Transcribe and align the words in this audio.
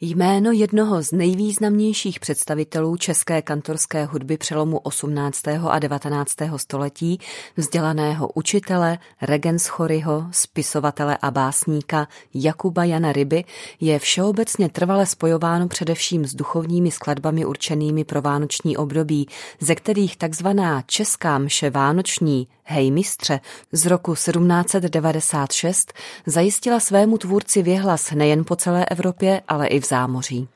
Jméno 0.00 0.52
jednoho 0.52 1.02
z 1.02 1.12
nejvýznamnějších 1.12 2.20
představitelů 2.20 2.96
české 2.96 3.42
kantorské 3.42 4.04
hudby 4.04 4.36
přelomu 4.36 4.78
18. 4.78 5.48
a 5.48 5.78
19. 5.78 6.34
století, 6.56 7.18
vzdělaného 7.56 8.28
učitele, 8.34 8.98
regenschoryho, 9.22 10.26
spisovatele 10.30 11.18
a 11.22 11.30
básníka 11.30 12.08
Jakuba 12.34 12.84
Jana 12.84 13.12
Ryby, 13.12 13.44
je 13.80 13.98
všeobecně 13.98 14.68
trvale 14.68 15.06
spojováno 15.06 15.68
především 15.68 16.24
s 16.24 16.34
duchovními 16.34 16.90
skladbami 16.90 17.44
určenými 17.44 18.04
pro 18.04 18.22
vánoční 18.22 18.76
období, 18.76 19.28
ze 19.60 19.74
kterých 19.74 20.16
takzvaná 20.16 20.82
česká 20.86 21.38
mše 21.38 21.70
vánoční 21.70 22.48
Hej 22.70 22.90
mistře 22.90 23.40
z 23.72 23.86
roku 23.86 24.14
1796 24.14 25.92
zajistila 26.26 26.80
svému 26.80 27.18
tvůrci 27.18 27.62
věhlas 27.62 28.10
nejen 28.10 28.44
po 28.44 28.56
celé 28.56 28.84
Evropě, 28.84 29.42
ale 29.48 29.66
i 29.66 29.80
v 29.80 29.86
zámoří. 29.86 30.48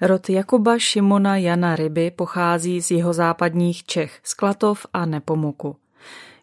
Rod 0.00 0.30
Jakuba 0.30 0.78
Šimona 0.78 1.36
Jana 1.36 1.76
Ryby 1.76 2.10
pochází 2.10 2.82
z 2.82 2.90
jeho 2.90 3.12
západních 3.12 3.84
Čech, 3.84 4.20
z 4.22 4.34
Klatov 4.34 4.86
a 4.92 5.06
Nepomuku. 5.06 5.76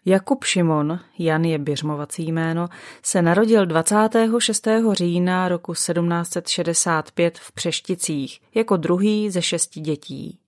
Jakub 0.05 0.43
Šimon, 0.43 0.99
Jan 1.19 1.45
je 1.45 1.57
běžmovací 1.59 2.31
jméno, 2.31 2.67
se 3.03 3.21
narodil 3.21 3.65
26. 3.65 4.67
října 4.91 5.49
roku 5.49 5.73
1765 5.73 7.37
v 7.37 7.51
Přešticích 7.51 8.39
jako 8.55 8.77
druhý 8.77 9.29
ze 9.29 9.41
šesti 9.41 9.79
dětí. 9.79 10.39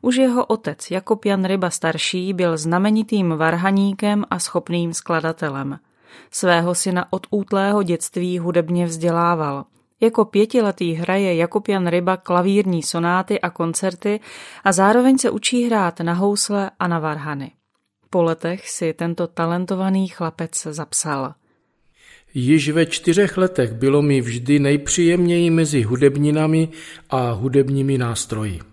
Už 0.00 0.16
jeho 0.16 0.44
otec 0.44 0.90
Jakub 0.90 1.24
Jan 1.24 1.44
Ryba 1.44 1.70
starší 1.70 2.32
byl 2.32 2.56
znamenitým 2.56 3.28
varhaníkem 3.28 4.24
a 4.30 4.38
schopným 4.38 4.94
skladatelem. 4.94 5.78
Svého 6.30 6.74
syna 6.74 7.06
od 7.10 7.26
útlého 7.30 7.82
dětství 7.82 8.38
hudebně 8.38 8.86
vzdělával. 8.86 9.64
Jako 10.00 10.24
pětiletý 10.24 10.92
hraje 10.92 11.34
Jakub 11.34 11.68
Jan 11.68 11.86
Ryba 11.86 12.16
klavírní 12.16 12.82
sonáty 12.82 13.40
a 13.40 13.50
koncerty 13.50 14.20
a 14.64 14.72
zároveň 14.72 15.18
se 15.18 15.30
učí 15.30 15.64
hrát 15.66 16.00
na 16.00 16.12
housle 16.12 16.70
a 16.78 16.88
na 16.88 16.98
varhany. 16.98 17.50
Po 18.10 18.22
letech 18.22 18.70
si 18.70 18.92
tento 18.92 19.26
talentovaný 19.26 20.08
chlapec 20.08 20.66
zapsal. 20.70 21.34
Již 22.34 22.68
ve 22.70 22.86
čtyřech 22.86 23.36
letech 23.36 23.72
bylo 23.72 24.02
mi 24.02 24.20
vždy 24.20 24.58
nejpříjemněji 24.58 25.50
mezi 25.50 25.82
hudebninami 25.82 26.68
a 27.10 27.30
hudebními 27.30 27.98
nástroji. 27.98 28.71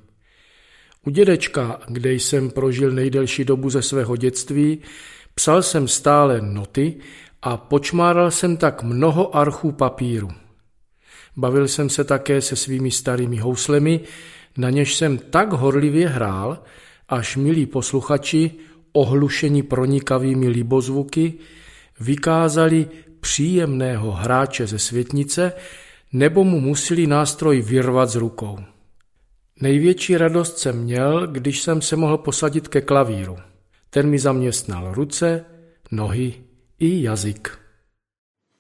U 1.05 1.09
dědečka, 1.09 1.80
kde 1.88 2.14
jsem 2.14 2.50
prožil 2.50 2.92
nejdelší 2.92 3.45
dobu 3.45 3.69
ze 3.69 3.81
svého 3.81 4.16
dětství, 4.16 4.80
psal 5.36 5.64
jsem 5.64 5.88
stále 5.88 6.42
noty 6.42 6.95
a 7.42 7.58
počmáral 7.58 8.31
jsem 8.31 8.58
tak 8.58 8.83
mnoho 8.83 9.36
archů 9.36 9.72
papíru. 9.72 10.30
Bavil 11.38 11.67
jsem 11.67 11.89
se 11.89 12.03
také 12.03 12.42
se 12.42 12.55
svými 12.55 12.92
starými 12.92 13.38
houslemi, 13.38 14.00
na 14.58 14.70
něž 14.70 14.95
jsem 14.95 15.17
tak 15.17 15.53
horlivě 15.53 16.08
hrál, 16.08 16.64
až 17.09 17.38
milí 17.38 17.66
posluchači, 17.66 18.52
ohlušení 18.94 19.64
pronikavými 19.64 20.47
libozvuky, 20.47 21.33
vykázali 22.00 22.88
příjemného 23.20 24.11
hráče 24.11 24.67
ze 24.67 24.80
světnice 24.80 25.53
nebo 26.14 26.44
mu 26.44 26.59
museli 26.59 27.08
nástroj 27.08 27.61
vyrvat 27.61 28.09
z 28.09 28.16
rukou. 28.16 28.59
Největší 29.61 30.17
radost 30.17 30.57
jsem 30.57 30.77
měl, 30.83 31.27
když 31.27 31.61
jsem 31.61 31.81
se 31.81 31.95
mohl 31.95 32.17
posadit 32.17 32.67
ke 32.67 32.81
klavíru. 32.81 33.38
Ten 33.89 34.09
mi 34.09 34.19
zaměstnal 34.19 34.93
ruce, 34.93 35.45
nohy 35.91 36.43
i 36.79 37.03
jazyk. 37.03 37.59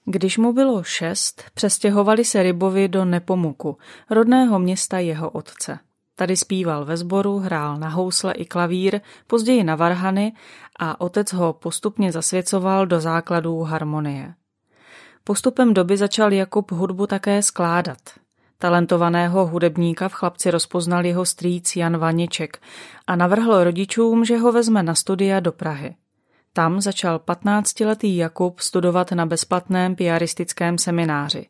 Když 0.05 0.37
mu 0.37 0.53
bylo 0.53 0.83
šest, 0.83 1.43
přestěhovali 1.53 2.25
se 2.25 2.43
Rybovi 2.43 2.87
do 2.87 3.05
Nepomuku, 3.05 3.77
rodného 4.09 4.59
města 4.59 4.99
jeho 4.99 5.29
otce. 5.29 5.79
Tady 6.15 6.37
zpíval 6.37 6.85
ve 6.85 6.97
sboru, 6.97 7.37
hrál 7.37 7.77
na 7.77 7.89
housle 7.89 8.33
i 8.33 8.45
klavír, 8.45 9.01
později 9.27 9.63
na 9.63 9.75
varhany 9.75 10.33
a 10.79 11.01
otec 11.01 11.33
ho 11.33 11.53
postupně 11.53 12.11
zasvěcoval 12.11 12.87
do 12.87 12.99
základů 12.99 13.61
harmonie. 13.61 14.33
Postupem 15.23 15.73
doby 15.73 15.97
začal 15.97 16.33
Jakub 16.33 16.71
hudbu 16.71 17.07
také 17.07 17.43
skládat. 17.43 17.97
Talentovaného 18.61 19.45
hudebníka 19.45 20.09
v 20.09 20.13
chlapci 20.13 20.51
rozpoznal 20.51 21.05
jeho 21.05 21.25
strýc 21.25 21.75
Jan 21.75 21.97
Vaniček 21.97 22.61
a 23.07 23.15
navrhl 23.15 23.63
rodičům, 23.63 24.25
že 24.25 24.37
ho 24.37 24.51
vezme 24.51 24.83
na 24.83 24.95
studia 24.95 25.39
do 25.39 25.51
Prahy. 25.51 25.95
Tam 26.53 26.81
začal 26.81 27.17
15-letý 27.17 28.17
Jakub 28.17 28.59
studovat 28.59 29.11
na 29.11 29.25
bezplatném 29.25 29.95
piaristickém 29.95 30.77
semináři. 30.77 31.47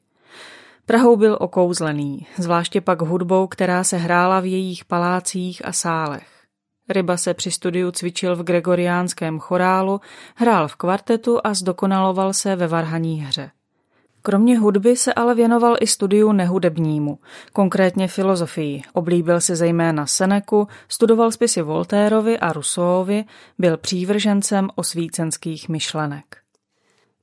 Prahou 0.86 1.18
byl 1.18 1.38
okouzlený, 1.40 2.28
zvláště 2.38 2.82
pak 2.82 3.02
hudbou, 3.02 3.48
která 3.48 3.84
se 3.84 3.98
hrála 3.98 4.40
v 4.40 4.46
jejich 4.46 4.86
palácích 4.86 5.66
a 5.66 5.72
sálech. 5.72 6.28
Ryba 6.90 7.18
se 7.18 7.34
při 7.34 7.52
studiu 7.52 7.92
cvičil 7.92 8.36
v 8.36 8.44
gregoriánském 8.44 9.40
chorálu, 9.40 10.02
hrál 10.36 10.68
v 10.68 10.76
kvartetu 10.76 11.40
a 11.44 11.54
zdokonaloval 11.54 12.34
se 12.34 12.56
ve 12.56 12.68
varhaní 12.68 13.22
hře. 13.22 13.52
Kromě 14.22 14.60
hudby 14.60 14.96
se 14.96 15.14
ale 15.14 15.36
věnoval 15.36 15.76
i 15.80 15.88
studiu 15.88 16.32
nehudebnímu, 16.32 17.20
konkrétně 17.54 18.08
filozofii. 18.08 18.82
Oblíbil 18.94 19.42
si 19.42 19.56
zejména 19.56 20.06
Seneku, 20.06 20.68
studoval 20.88 21.32
spisy 21.32 21.62
Voltérovi 21.62 22.40
a 22.40 22.54
Rousseauovi, 22.54 23.26
byl 23.60 23.78
přívržencem 23.78 24.70
osvícenských 24.76 25.70
myšlenek. 25.70 26.38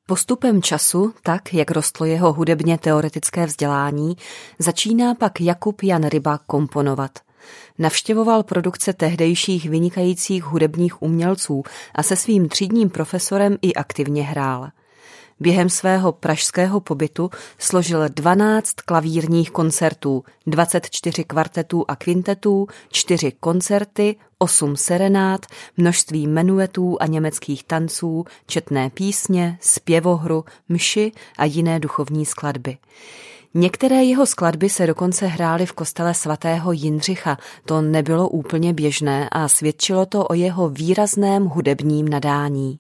Postupem 0.07 0.63
času, 0.63 1.15
tak 1.23 1.55
jak 1.55 1.71
rostlo 1.71 2.07
jeho 2.07 2.33
hudebně 2.33 2.79
teoretické 2.79 3.47
vzdělání, 3.47 4.17
začíná 4.59 5.15
pak 5.15 5.41
Jakub 5.41 5.83
Jan 5.83 6.07
Ryba 6.09 6.39
komponovat. 6.47 7.11
Navštěvoval 7.79 8.43
produkce 8.43 8.93
tehdejších 8.93 9.71
vynikajících 9.71 10.45
hudebních 10.45 11.03
umělců 11.03 11.63
a 11.95 12.03
se 12.03 12.17
svým 12.17 12.49
třídním 12.49 12.91
profesorem 12.91 13.57
i 13.63 13.75
aktivně 13.75 14.23
hrál. 14.23 14.69
Během 15.41 15.69
svého 15.69 16.13
pražského 16.13 16.81
pobytu 16.81 17.31
složil 17.59 18.09
12 18.09 18.73
klavírních 18.73 19.51
koncertů, 19.51 20.25
24 20.47 21.25
kvartetů 21.25 21.85
a 21.89 21.97
kvintetů, 21.97 22.67
4 22.93 23.33
koncerty, 23.41 24.17
8 24.39 24.77
serenát, 24.77 25.47
množství 25.77 26.27
menuetů 26.27 26.97
a 27.01 27.07
německých 27.07 27.65
tanců, 27.65 28.25
četné 28.47 28.91
písně, 28.91 29.59
zpěvohru, 29.61 30.45
mši 30.69 31.13
a 31.39 31.45
jiné 31.45 31.81
duchovní 31.81 32.27
skladby. 32.27 32.77
Některé 33.55 34.05
jeho 34.05 34.27
skladby 34.27 34.69
se 34.69 34.87
dokonce 34.87 35.27
hrály 35.27 35.67
v 35.67 35.73
kostele 35.73 36.15
svatého 36.15 36.73
Jindřicha. 36.73 37.39
To 37.65 37.81
nebylo 37.81 38.29
úplně 38.29 38.73
běžné 38.73 39.29
a 39.33 39.49
svědčilo 39.49 40.07
to 40.07 40.27
o 40.27 40.35
jeho 40.35 40.69
výrazném 40.69 41.45
hudebním 41.45 42.09
nadání. 42.09 42.79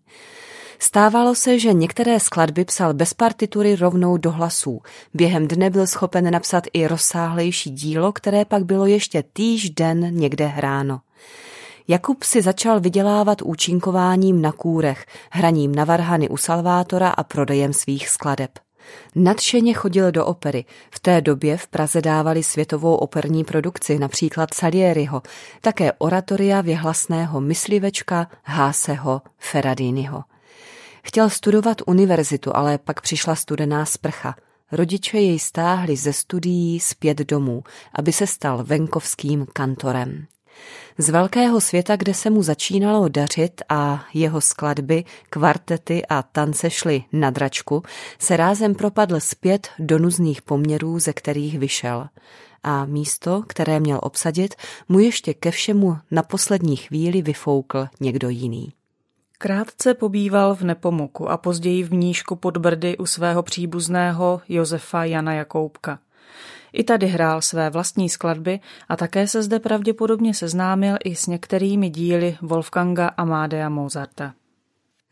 Stávalo 0.78 1.34
se, 1.34 1.58
že 1.58 1.72
některé 1.72 2.20
skladby 2.20 2.64
psal 2.64 2.94
bez 2.94 3.14
partitury 3.14 3.76
rovnou 3.76 4.16
do 4.16 4.30
hlasů. 4.30 4.80
Během 5.14 5.48
dne 5.48 5.70
byl 5.70 5.86
schopen 5.86 6.30
napsat 6.30 6.64
i 6.72 6.86
rozsáhlejší 6.86 7.70
dílo, 7.70 8.12
které 8.12 8.44
pak 8.44 8.64
bylo 8.64 8.86
ještě 8.86 9.24
týž 9.32 9.70
den 9.70 10.14
někde 10.14 10.46
hráno. 10.46 11.00
Jakub 11.88 12.22
si 12.22 12.42
začal 12.42 12.80
vydělávat 12.80 13.42
účinkováním 13.42 14.42
na 14.42 14.52
kůrech, 14.52 15.06
hraním 15.30 15.74
na 15.74 15.84
varhany 15.84 16.28
u 16.28 16.36
Salvátora 16.36 17.08
a 17.08 17.22
prodejem 17.22 17.72
svých 17.72 18.08
skladeb. 18.08 18.50
Nadšeně 19.14 19.74
chodil 19.74 20.12
do 20.12 20.26
opery. 20.26 20.64
V 20.90 21.00
té 21.00 21.20
době 21.20 21.56
v 21.56 21.66
Praze 21.66 22.02
dávali 22.02 22.42
světovou 22.42 22.94
operní 22.94 23.44
produkci, 23.44 23.98
například 23.98 24.54
Salieriho, 24.54 25.22
také 25.60 25.92
oratoria 25.92 26.60
věhlasného 26.60 27.40
myslivečka 27.40 28.26
Háseho 28.44 29.22
Ferradiniho. 29.38 30.22
Chtěl 31.06 31.30
studovat 31.30 31.82
univerzitu, 31.86 32.56
ale 32.56 32.78
pak 32.78 33.00
přišla 33.00 33.34
studená 33.34 33.84
sprcha. 33.84 34.34
Rodiče 34.72 35.18
jej 35.18 35.38
stáhli 35.38 35.96
ze 35.96 36.12
studií 36.12 36.80
zpět 36.80 37.18
domů, 37.18 37.64
aby 37.94 38.12
se 38.12 38.26
stal 38.26 38.64
venkovským 38.64 39.46
kantorem. 39.52 40.26
Z 40.98 41.08
velkého 41.08 41.60
světa, 41.60 41.96
kde 41.96 42.14
se 42.14 42.30
mu 42.30 42.42
začínalo 42.42 43.08
dařit 43.08 43.62
a 43.68 44.04
jeho 44.14 44.40
skladby, 44.40 45.04
kvartety 45.30 46.06
a 46.06 46.22
tance 46.22 46.70
šly 46.70 47.04
na 47.12 47.30
dračku, 47.30 47.82
se 48.18 48.36
rázem 48.36 48.74
propadl 48.74 49.20
zpět 49.20 49.68
do 49.78 49.98
nuzných 49.98 50.42
poměrů, 50.42 50.98
ze 50.98 51.12
kterých 51.12 51.58
vyšel. 51.58 52.08
A 52.62 52.84
místo, 52.84 53.42
které 53.46 53.80
měl 53.80 54.00
obsadit, 54.02 54.54
mu 54.88 54.98
ještě 54.98 55.34
ke 55.34 55.50
všemu 55.50 55.98
na 56.10 56.22
poslední 56.22 56.76
chvíli 56.76 57.22
vyfoukl 57.22 57.86
někdo 58.00 58.28
jiný. 58.28 58.72
Krátce 59.38 59.94
pobýval 59.94 60.54
v 60.54 60.62
Nepomuku 60.62 61.30
a 61.30 61.36
později 61.36 61.82
v 61.82 61.92
Mníšku 61.92 62.36
pod 62.36 62.56
Brdy 62.56 62.96
u 62.96 63.06
svého 63.06 63.42
příbuzného 63.42 64.40
Josefa 64.48 65.04
Jana 65.04 65.32
Jakoubka. 65.32 65.98
I 66.72 66.84
tady 66.84 67.06
hrál 67.06 67.42
své 67.42 67.70
vlastní 67.70 68.08
skladby 68.08 68.60
a 68.88 68.96
také 68.96 69.28
se 69.28 69.42
zde 69.42 69.58
pravděpodobně 69.58 70.34
seznámil 70.34 70.96
i 71.04 71.14
s 71.14 71.26
některými 71.26 71.90
díly 71.90 72.36
Wolfganga 72.42 73.08
Amadea 73.08 73.68
Mozarta. 73.68 74.34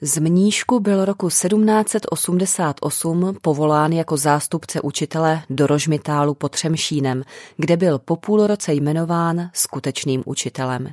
Z 0.00 0.18
Mníšku 0.18 0.80
byl 0.80 1.04
roku 1.04 1.28
1788 1.28 3.36
povolán 3.42 3.92
jako 3.92 4.16
zástupce 4.16 4.80
učitele 4.80 5.42
do 5.50 5.66
Rožmitálu 5.66 6.34
pod 6.34 6.52
Třemšínem, 6.52 7.24
kde 7.56 7.76
byl 7.76 7.98
po 7.98 8.16
půl 8.16 8.46
roce 8.46 8.72
jmenován 8.72 9.50
skutečným 9.52 10.22
učitelem. 10.26 10.88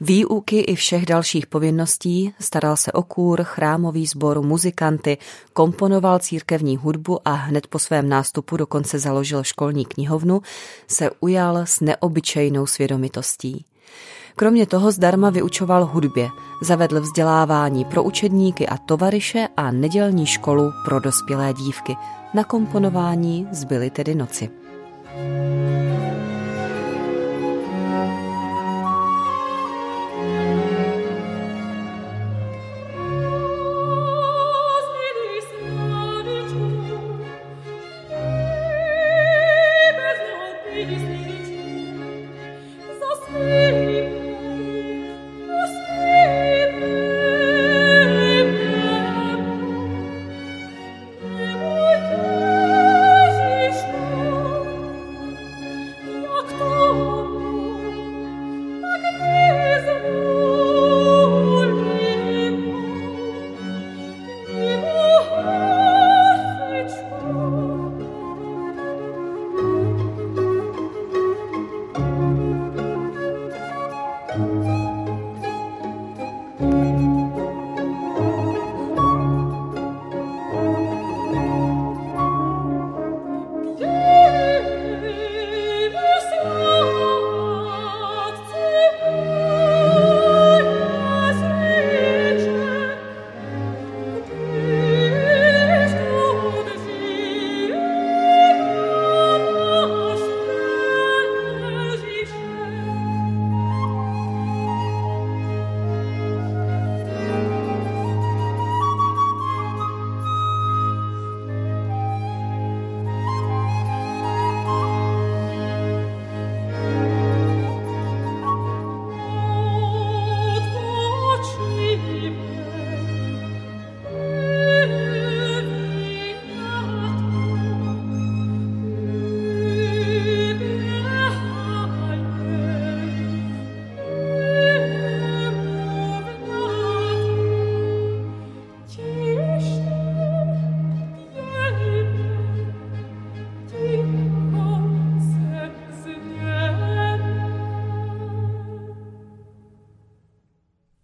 Výuky 0.00 0.60
i 0.60 0.74
všech 0.74 1.06
dalších 1.06 1.46
povinností 1.46 2.34
staral 2.40 2.76
se 2.76 2.92
o 2.92 3.02
kůr, 3.02 3.42
chrámový 3.42 4.06
sbor, 4.06 4.42
muzikanty, 4.42 5.18
komponoval 5.52 6.18
církevní 6.18 6.76
hudbu 6.76 7.28
a 7.28 7.32
hned 7.32 7.66
po 7.66 7.78
svém 7.78 8.08
nástupu 8.08 8.56
dokonce 8.56 8.98
založil 8.98 9.42
školní 9.42 9.84
knihovnu, 9.84 10.42
se 10.88 11.10
ujal 11.20 11.58
s 11.58 11.80
neobyčejnou 11.80 12.66
svědomitostí. 12.66 13.64
Kromě 14.38 14.66
toho 14.66 14.90
zdarma 14.90 15.30
vyučoval 15.30 15.84
hudbě, 15.86 16.28
zavedl 16.62 17.00
vzdělávání 17.00 17.84
pro 17.84 18.02
učedníky 18.02 18.68
a 18.68 18.76
tovariše 18.78 19.48
a 19.56 19.70
nedělní 19.70 20.26
školu 20.26 20.72
pro 20.84 21.00
dospělé 21.00 21.52
dívky. 21.52 21.96
Na 22.34 22.44
komponování 22.44 23.48
zbyly 23.52 23.90
tedy 23.90 24.14
noci. 24.14 24.50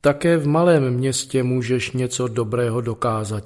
Také 0.04 0.36
v 0.36 0.46
malém 0.46 0.90
městě 0.90 1.42
můžeš 1.42 1.92
něco 1.92 2.28
dobrého 2.28 2.80
dokázat. 2.80 3.44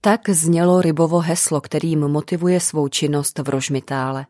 Tak 0.00 0.28
znělo 0.28 0.82
Rybovo 0.82 1.18
heslo, 1.18 1.60
kterým 1.60 2.00
motivuje 2.00 2.60
svou 2.60 2.88
činnost 2.88 3.38
v 3.38 3.48
Rožmitále. 3.48 4.26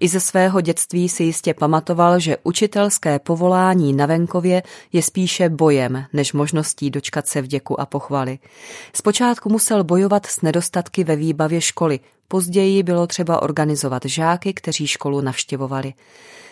I 0.00 0.08
ze 0.08 0.20
svého 0.20 0.60
dětství 0.60 1.08
si 1.08 1.22
jistě 1.22 1.54
pamatoval, 1.54 2.20
že 2.20 2.36
učitelské 2.42 3.18
povolání 3.18 3.92
na 3.92 4.06
venkově 4.06 4.62
je 4.92 5.02
spíše 5.02 5.48
bojem, 5.48 6.04
než 6.12 6.32
možností 6.32 6.90
dočkat 6.90 7.26
se 7.26 7.42
vděku 7.42 7.80
a 7.80 7.86
pochvaly. 7.86 8.38
Zpočátku 8.92 9.48
musel 9.48 9.84
bojovat 9.84 10.26
s 10.26 10.42
nedostatky 10.42 11.04
ve 11.04 11.16
výbavě 11.16 11.60
školy, 11.60 12.00
později 12.28 12.82
bylo 12.82 13.06
třeba 13.06 13.42
organizovat 13.42 14.04
žáky, 14.04 14.54
kteří 14.54 14.86
školu 14.86 15.20
navštěvovali. 15.20 15.94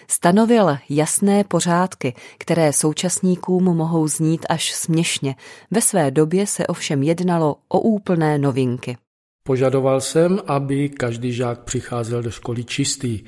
Stanovil 0.08 0.78
jasné 0.88 1.44
pořádky, 1.44 2.14
které 2.38 2.72
současníkům 2.72 3.64
mohou 3.64 4.08
znít 4.08 4.46
až 4.48 4.72
směšně. 4.72 5.34
Ve 5.70 5.80
své 5.80 6.10
době 6.10 6.46
se 6.46 6.66
ovšem 6.66 7.02
jednalo 7.02 7.56
o 7.68 7.80
úplné 7.80 8.38
novinky. 8.38 8.96
Požadoval 9.42 10.00
jsem, 10.00 10.40
aby 10.46 10.88
každý 10.88 11.32
žák 11.32 11.64
přicházel 11.64 12.22
do 12.22 12.30
školy 12.30 12.64
čistý. 12.64 13.20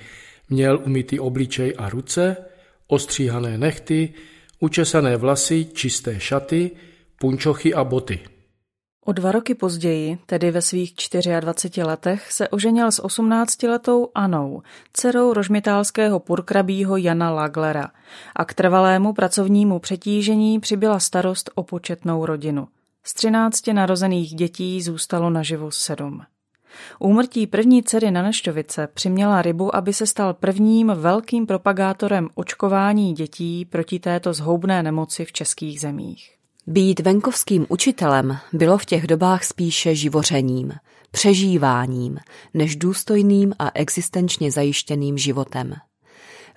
Měl 0.51 0.81
umytý 0.85 1.21
obličej 1.21 1.75
a 1.79 1.89
ruce, 1.89 2.37
ostříhané 2.87 3.59
nechty, 3.59 4.15
učesané 4.61 5.17
vlasy, 5.17 5.65
čisté 5.65 6.21
šaty, 6.21 6.71
punčochy 7.19 7.75
a 7.75 7.85
boty. 7.85 8.21
O 9.05 9.13
dva 9.13 9.33
roky 9.33 9.55
později, 9.55 10.19
tedy 10.27 10.51
ve 10.51 10.63
svých 10.63 10.95
24 11.41 11.83
letech, 11.83 12.33
se 12.33 12.49
oženil 12.49 12.93
s 12.93 13.03
18-letou 13.03 14.09
Anou, 14.15 14.63
dcerou 14.93 15.33
rožmitálského 15.33 16.21
purkrabího 16.21 16.97
Jana 16.97 17.31
Laglera 17.31 17.91
a 18.37 18.45
k 18.45 18.55
trvalému 18.55 19.13
pracovnímu 19.13 19.79
přetížení 19.79 20.61
přibyla 20.61 20.99
starost 20.99 21.51
o 21.55 21.63
početnou 21.63 22.27
rodinu. 22.27 22.69
Z 23.05 23.15
13 23.15 23.67
narozených 23.67 24.35
dětí 24.35 24.83
zůstalo 24.83 25.31
naživu 25.31 25.71
sedm. 25.71 26.23
Úmrtí 26.99 27.47
první 27.47 27.83
dcery 27.83 28.11
na 28.11 28.23
Neštovice 28.23 28.89
přiměla 28.95 29.43
rybu, 29.43 29.77
aby 29.77 29.93
se 29.93 30.07
stal 30.07 30.35
prvním 30.35 30.93
velkým 30.95 31.47
propagátorem 31.47 32.29
očkování 32.35 33.13
dětí 33.13 33.65
proti 33.65 33.99
této 33.99 34.33
zhoubné 34.33 34.83
nemoci 34.83 35.25
v 35.25 35.33
českých 35.33 35.81
zemích. 35.81 36.42
Být 36.67 37.01
venkovským 37.01 37.67
učitelem 37.69 38.39
bylo 38.53 38.79
v 38.79 38.85
těch 38.85 39.07
dobách 39.07 39.45
spíše 39.45 39.95
živořením, 39.95 40.73
přežíváním, 41.11 42.19
než 42.55 42.77
důstojným 42.77 43.53
a 43.59 43.71
existenčně 43.75 44.51
zajištěným 44.51 45.19
životem. 45.19 45.75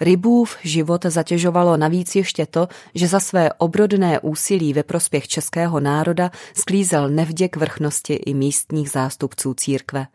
Rybův 0.02 0.58
život 0.64 1.06
zatěžovalo 1.06 1.78
navíc 1.78 2.16
ještě 2.16 2.46
to, 2.46 2.68
že 2.96 3.08
za 3.08 3.20
své 3.20 3.54
obrodné 3.54 4.20
úsilí 4.20 4.74
ve 4.74 4.84
prospěch 4.84 5.28
českého 5.28 5.80
národa 5.80 6.32
sklízel 6.54 7.10
nevděk 7.10 7.56
vrchnosti 7.56 8.14
i 8.14 8.34
místních 8.34 8.90
zástupců 8.90 9.54
církve. 9.54 10.08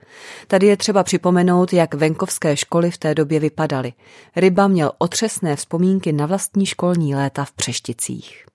Tady 0.47 0.67
je 0.67 0.77
třeba 0.77 1.05
připomenout, 1.05 1.73
jak 1.73 1.95
venkovské 1.95 2.57
školy 2.57 2.91
v 2.91 2.99
té 2.99 3.15
době 3.15 3.41
vypadaly. 3.41 3.93
Ryba 4.37 4.69
měl 4.69 4.93
otřesné 4.99 5.57
vzpomínky 5.57 6.13
na 6.13 6.27
vlastní 6.27 6.67
školní 6.67 7.15
léta 7.15 7.45
v 7.45 7.53
Přešticích. 7.53 8.50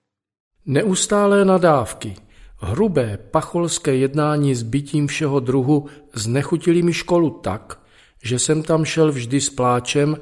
Neustálé 0.68 1.44
nadávky, 1.44 2.16
hrubé 2.58 3.18
pacholské 3.30 3.96
jednání 3.96 4.54
s 4.54 4.62
bytím 4.62 5.06
všeho 5.06 5.40
druhu 5.40 5.86
znechutili 6.14 6.82
mi 6.82 6.92
školu 6.92 7.30
tak, 7.30 7.80
že 8.22 8.38
jsem 8.38 8.62
tam 8.62 8.84
šel 8.84 9.12
vždy 9.12 9.40
s 9.40 9.50
pláčem 9.50 10.16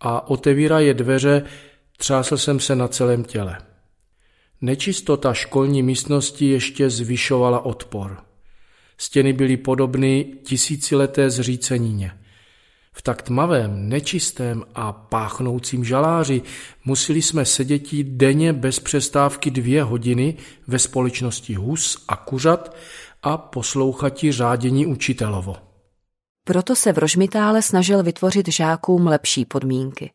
a 0.00 0.28
otevíraje 0.28 0.94
dveře 0.94 1.42
třásl 1.96 2.36
jsem 2.36 2.60
se 2.60 2.76
na 2.76 2.88
celém 2.88 3.24
těle. 3.24 3.58
Nečistota 4.60 5.34
školní 5.34 5.82
místnosti 5.82 6.48
ještě 6.48 6.90
zvyšovala 6.90 7.64
odpor. 7.64 8.16
Stěny 8.98 9.32
byly 9.32 9.56
podobny 9.56 10.36
tisícileté 10.42 11.30
zřícenině. 11.30 12.12
V 12.94 13.02
tak 13.02 13.22
tmavém, 13.22 13.88
nečistém 13.88 14.64
a 14.74 14.92
páchnoucím 14.92 15.84
žaláři 15.84 16.42
museli 16.84 17.22
jsme 17.22 17.44
sedět 17.44 17.94
denně 18.02 18.52
bez 18.52 18.80
přestávky 18.80 19.50
dvě 19.50 19.82
hodiny 19.82 20.36
ve 20.66 20.78
společnosti 20.78 21.54
hus 21.54 22.04
a 22.08 22.16
kuřat 22.16 22.76
a 23.22 23.36
poslouchati 23.36 24.32
řádění 24.32 24.86
učitelovo. 24.86 25.71
Proto 26.44 26.76
se 26.76 26.92
v 26.92 26.98
Rožmitále 26.98 27.62
snažil 27.62 28.02
vytvořit 28.02 28.48
žákům 28.48 29.06
lepší 29.06 29.44
podmínky. 29.44 30.12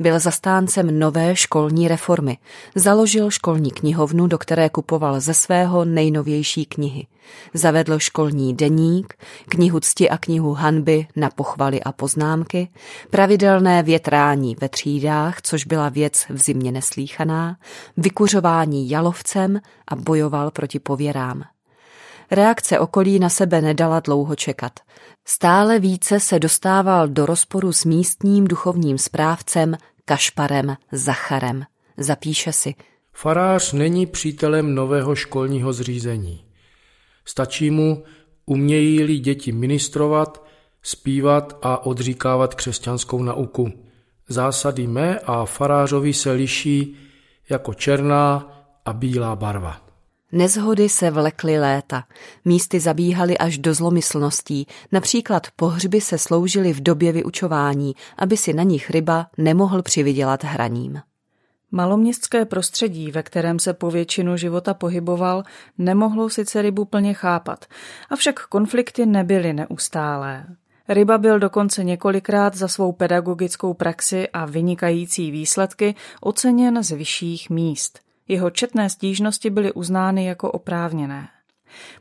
Byl 0.00 0.18
zastáncem 0.18 0.98
nové 0.98 1.36
školní 1.36 1.88
reformy. 1.88 2.38
Založil 2.74 3.30
školní 3.30 3.70
knihovnu, 3.70 4.26
do 4.26 4.38
které 4.38 4.68
kupoval 4.68 5.20
ze 5.20 5.34
svého 5.34 5.84
nejnovější 5.84 6.64
knihy. 6.64 7.06
Zavedl 7.54 7.98
školní 7.98 8.54
deník, 8.54 9.14
knihu 9.48 9.80
cti 9.80 10.10
a 10.10 10.18
knihu 10.18 10.54
hanby 10.54 11.06
na 11.16 11.30
pochvaly 11.30 11.82
a 11.82 11.92
poznámky, 11.92 12.68
pravidelné 13.10 13.82
větrání 13.82 14.56
ve 14.60 14.68
třídách, 14.68 15.42
což 15.42 15.64
byla 15.64 15.88
věc 15.88 16.26
v 16.30 16.36
zimě 16.36 16.72
neslíchaná, 16.72 17.56
vykuřování 17.96 18.90
jalovcem 18.90 19.60
a 19.88 19.96
bojoval 19.96 20.50
proti 20.50 20.78
pověrám. 20.78 21.42
Reakce 22.30 22.78
okolí 22.78 23.18
na 23.18 23.28
sebe 23.28 23.60
nedala 23.60 24.00
dlouho 24.00 24.36
čekat. 24.36 24.72
Stále 25.30 25.78
více 25.78 26.20
se 26.20 26.38
dostával 26.38 27.08
do 27.08 27.26
rozporu 27.26 27.72
s 27.72 27.84
místním 27.84 28.44
duchovním 28.44 28.98
správcem 28.98 29.76
Kašparem 30.04 30.76
Zacharem. 30.92 31.64
Zapíše 31.96 32.52
si. 32.52 32.74
Farář 33.12 33.72
není 33.72 34.06
přítelem 34.06 34.74
nového 34.74 35.14
školního 35.14 35.72
zřízení. 35.72 36.44
Stačí 37.24 37.70
mu, 37.70 38.04
umějí-li 38.46 39.18
děti 39.18 39.52
ministrovat, 39.52 40.46
zpívat 40.82 41.58
a 41.62 41.86
odříkávat 41.86 42.54
křesťanskou 42.54 43.22
nauku. 43.22 43.72
Zásady 44.28 44.86
mé 44.86 45.18
a 45.18 45.44
farářovi 45.44 46.14
se 46.14 46.32
liší 46.32 46.96
jako 47.50 47.74
černá 47.74 48.52
a 48.84 48.92
bílá 48.92 49.36
barva. 49.36 49.87
Nezhody 50.32 50.88
se 50.88 51.10
vlekly 51.10 51.58
léta, 51.58 52.04
místy 52.44 52.80
zabíhaly 52.80 53.38
až 53.38 53.58
do 53.58 53.74
zlomyslností, 53.74 54.66
například 54.92 55.46
pohřby 55.56 56.00
se 56.00 56.18
sloužily 56.18 56.72
v 56.72 56.80
době 56.80 57.12
vyučování, 57.12 57.94
aby 58.18 58.36
si 58.36 58.52
na 58.52 58.62
nich 58.62 58.90
ryba 58.90 59.26
nemohl 59.38 59.82
přivydělat 59.82 60.44
hraním. 60.44 61.00
Maloměstské 61.70 62.44
prostředí, 62.44 63.10
ve 63.10 63.22
kterém 63.22 63.58
se 63.58 63.74
po 63.74 63.90
většinu 63.90 64.36
života 64.36 64.74
pohyboval, 64.74 65.42
nemohlo 65.78 66.30
sice 66.30 66.62
rybu 66.62 66.84
plně 66.84 67.14
chápat, 67.14 67.64
avšak 68.10 68.46
konflikty 68.46 69.06
nebyly 69.06 69.52
neustálé. 69.52 70.46
Ryba 70.88 71.18
byl 71.18 71.38
dokonce 71.38 71.84
několikrát 71.84 72.54
za 72.54 72.68
svou 72.68 72.92
pedagogickou 72.92 73.74
praxi 73.74 74.28
a 74.28 74.46
vynikající 74.46 75.30
výsledky 75.30 75.94
oceněn 76.20 76.82
z 76.82 76.90
vyšších 76.90 77.50
míst– 77.50 77.98
jeho 78.28 78.50
četné 78.50 78.90
stížnosti 78.90 79.50
byly 79.50 79.72
uznány 79.72 80.24
jako 80.24 80.50
oprávněné. 80.50 81.28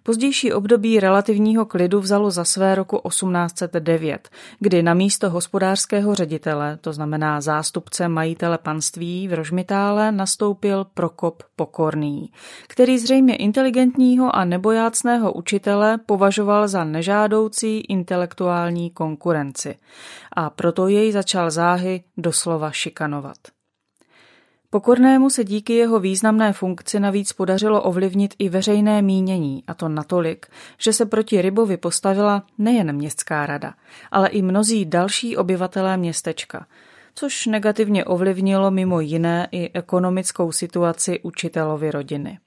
Pozdější 0.04 0.54
období 0.54 1.00
relativního 1.00 1.66
klidu 1.66 2.00
vzalo 2.00 2.32
za 2.32 2.44
své 2.44 2.76
roku 2.76 3.02
1809, 3.08 4.30
kdy 4.60 4.84
na 4.84 4.94
místo 4.94 5.30
hospodářského 5.30 6.16
ředitele, 6.16 6.78
to 6.82 6.94
znamená 6.94 7.42
zástupce 7.42 8.08
majitele 8.08 8.58
panství 8.58 9.28
v 9.28 9.34
Rožmitále, 9.34 10.12
nastoupil 10.12 10.86
Prokop 10.94 11.44
Pokorný, 11.56 12.32
který 12.68 13.00
zřejmě 13.00 13.36
inteligentního 13.36 14.36
a 14.36 14.46
nebojácného 14.46 15.34
učitele 15.34 15.98
považoval 15.98 16.68
za 16.68 16.84
nežádoucí 16.84 17.80
intelektuální 17.80 18.90
konkurenci 18.90 19.76
a 20.34 20.50
proto 20.50 20.88
jej 20.88 21.12
začal 21.12 21.52
záhy 21.52 22.04
doslova 22.18 22.72
šikanovat. 22.72 23.57
Pokornému 24.70 25.30
se 25.30 25.44
díky 25.44 25.74
jeho 25.74 26.00
významné 26.00 26.54
funkci 26.54 27.00
navíc 27.00 27.34
podařilo 27.34 27.82
ovlivnit 27.82 28.34
i 28.40 28.50
veřejné 28.50 29.02
mínění, 29.02 29.64
a 29.68 29.74
to 29.74 29.90
natolik, 29.90 30.48
že 30.78 30.94
se 30.94 31.06
proti 31.06 31.42
Rybovi 31.42 31.78
postavila 31.78 32.44
nejen 32.58 32.94
městská 32.96 33.46
rada, 33.46 33.74
ale 34.12 34.30
i 34.30 34.42
mnozí 34.42 34.86
další 34.86 35.38
obyvatelé 35.38 35.98
městečka, 35.98 36.68
což 37.16 37.46
negativně 37.46 38.06
ovlivnilo 38.06 38.72
mimo 38.72 39.00
jiné 39.00 39.48
i 39.52 39.72
ekonomickou 39.74 40.52
situaci 40.52 41.20
učitelovy 41.24 41.92
rodiny. 41.92 42.40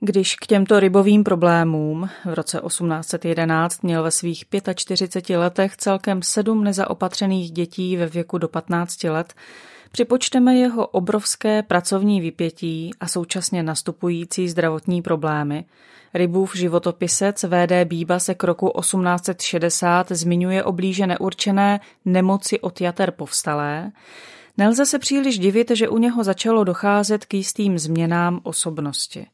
Když 0.00 0.36
k 0.36 0.46
těmto 0.46 0.80
rybovým 0.80 1.24
problémům 1.24 2.08
v 2.24 2.34
roce 2.34 2.60
1811 2.66 3.82
měl 3.82 4.02
ve 4.02 4.10
svých 4.10 4.44
45 4.74 5.36
letech 5.36 5.76
celkem 5.76 6.22
sedm 6.22 6.64
nezaopatřených 6.64 7.50
dětí 7.50 7.96
ve 7.96 8.06
věku 8.06 8.38
do 8.38 8.48
15 8.48 9.04
let, 9.04 9.34
Připočteme 9.92 10.54
jeho 10.54 10.86
obrovské 10.86 11.62
pracovní 11.62 12.20
vypětí 12.20 12.90
a 13.00 13.08
současně 13.08 13.62
nastupující 13.62 14.48
zdravotní 14.48 15.02
problémy. 15.02 15.64
Rybův 16.14 16.56
životopisec 16.56 17.42
V.D. 17.42 17.84
Bíba 17.84 18.18
se 18.18 18.34
k 18.34 18.44
roku 18.44 18.72
1860 18.80 20.12
zmiňuje 20.12 20.64
o 20.64 20.72
blíže 20.72 21.06
neurčené 21.06 21.80
nemoci 22.04 22.60
od 22.60 22.80
jater 22.80 23.10
povstalé. 23.10 23.92
Nelze 24.58 24.86
se 24.86 24.98
příliš 24.98 25.38
divit, 25.38 25.70
že 25.70 25.88
u 25.88 25.98
něho 25.98 26.24
začalo 26.24 26.64
docházet 26.64 27.24
k 27.24 27.34
jistým 27.34 27.78
změnám 27.78 28.40
osobnosti. 28.42 29.26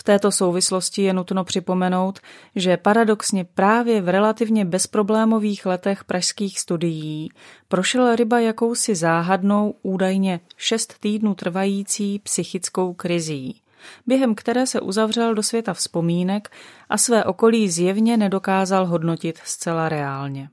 V 0.00 0.02
této 0.02 0.32
souvislosti 0.32 1.02
je 1.02 1.12
nutno 1.12 1.44
připomenout, 1.44 2.18
že 2.56 2.76
paradoxně 2.76 3.44
právě 3.44 4.02
v 4.02 4.08
relativně 4.08 4.64
bezproblémových 4.64 5.66
letech 5.66 6.04
pražských 6.04 6.60
studií 6.60 7.30
prošel 7.68 8.16
Ryba 8.16 8.38
jakousi 8.38 8.94
záhadnou, 8.94 9.74
údajně 9.82 10.40
šest 10.56 10.98
týdnů 11.00 11.34
trvající 11.34 12.18
psychickou 12.18 12.94
krizí, 12.94 13.60
během 14.06 14.34
které 14.34 14.66
se 14.66 14.80
uzavřel 14.80 15.34
do 15.34 15.42
světa 15.42 15.74
vzpomínek 15.74 16.50
a 16.88 16.98
své 16.98 17.24
okolí 17.24 17.70
zjevně 17.70 18.16
nedokázal 18.16 18.86
hodnotit 18.86 19.40
zcela 19.44 19.88
reálně. 19.88 20.48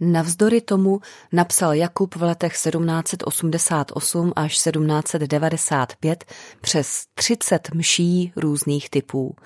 Navzdory 0.00 0.60
tomu 0.60 1.00
napsal 1.32 1.74
Jakub 1.74 2.14
v 2.14 2.22
letech 2.22 2.52
1788 2.52 4.32
až 4.36 4.52
1795 4.52 6.24
přes 6.60 7.04
30 7.14 7.68
mší 7.74 8.32
různých 8.36 8.90
typů. 8.90 9.36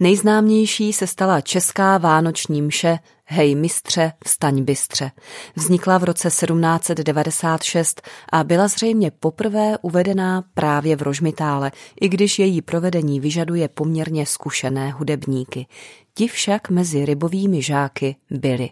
Nejznámější 0.00 0.92
se 0.92 1.06
stala 1.06 1.40
česká 1.40 1.98
vánoční 1.98 2.62
mše 2.62 2.98
Hej 3.28 3.54
mistře, 3.54 4.12
vstaň 4.24 4.64
bystře. 4.64 5.10
Vznikla 5.56 5.98
v 5.98 6.04
roce 6.04 6.28
1796 6.28 8.02
a 8.32 8.44
byla 8.44 8.68
zřejmě 8.68 9.10
poprvé 9.10 9.78
uvedená 9.82 10.44
právě 10.54 10.96
v 10.96 11.02
Rožmitále, 11.02 11.72
i 12.00 12.08
když 12.08 12.38
její 12.38 12.62
provedení 12.62 13.20
vyžaduje 13.20 13.68
poměrně 13.68 14.26
zkušené 14.26 14.90
hudebníky. 14.90 15.66
Ti 16.14 16.28
však 16.28 16.70
mezi 16.70 17.04
rybovými 17.04 17.62
žáky 17.62 18.16
byli. 18.30 18.70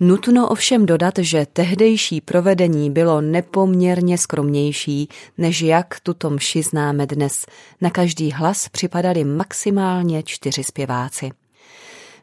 Nutno 0.00 0.48
ovšem 0.48 0.86
dodat, 0.86 1.14
že 1.18 1.46
tehdejší 1.52 2.20
provedení 2.20 2.90
bylo 2.90 3.20
nepoměrně 3.20 4.18
skromnější, 4.18 5.08
než 5.38 5.62
jak 5.62 6.00
tuto 6.00 6.30
mši 6.30 6.62
známe 6.62 7.06
dnes. 7.06 7.46
Na 7.80 7.90
každý 7.90 8.32
hlas 8.32 8.68
připadali 8.68 9.24
maximálně 9.24 10.22
čtyři 10.22 10.64
zpěváci. 10.64 11.30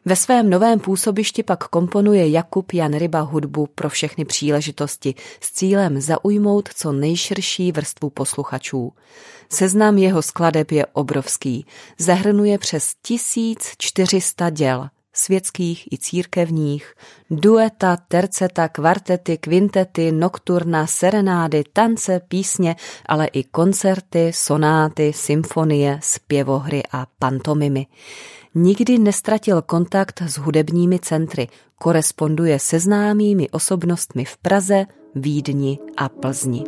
Ve 0.04 0.16
svém 0.16 0.50
novém 0.50 0.80
působišti 0.80 1.42
pak 1.42 1.68
komponuje 1.68 2.28
Jakub 2.28 2.72
Jan 2.72 2.98
Ryba 2.98 3.20
hudbu 3.20 3.68
pro 3.74 3.88
všechny 3.88 4.24
příležitosti 4.24 5.14
s 5.40 5.52
cílem 5.52 6.00
zaujmout 6.00 6.68
co 6.74 6.92
nejširší 6.92 7.72
vrstvu 7.72 8.10
posluchačů. 8.10 8.92
Seznam 9.48 9.98
jeho 9.98 10.22
skladeb 10.22 10.70
je 10.70 10.86
obrovský, 10.86 11.66
zahrnuje 11.98 12.58
přes 12.58 12.92
1400 13.02 14.50
děl 14.50 14.88
světských 15.14 15.92
i 15.92 15.98
církevních, 15.98 16.94
dueta, 17.30 17.96
terceta, 18.08 18.68
kvartety, 18.68 19.38
kvintety, 19.38 20.12
nokturna, 20.12 20.86
serenády, 20.86 21.64
tance, 21.72 22.20
písně, 22.28 22.76
ale 23.06 23.26
i 23.26 23.44
koncerty, 23.44 24.32
sonáty, 24.34 25.12
symfonie, 25.12 25.98
zpěvohry 26.02 26.82
a 26.92 27.06
pantomimy. 27.18 27.86
Nikdy 28.54 28.98
nestratil 28.98 29.62
kontakt 29.62 30.22
s 30.22 30.38
hudebními 30.38 30.98
centry, 30.98 31.48
koresponduje 31.78 32.58
se 32.58 32.78
známými 32.78 33.50
osobnostmi 33.50 34.24
v 34.24 34.36
Praze, 34.36 34.84
Vídni 35.14 35.78
a 35.96 36.08
Plzni. 36.08 36.64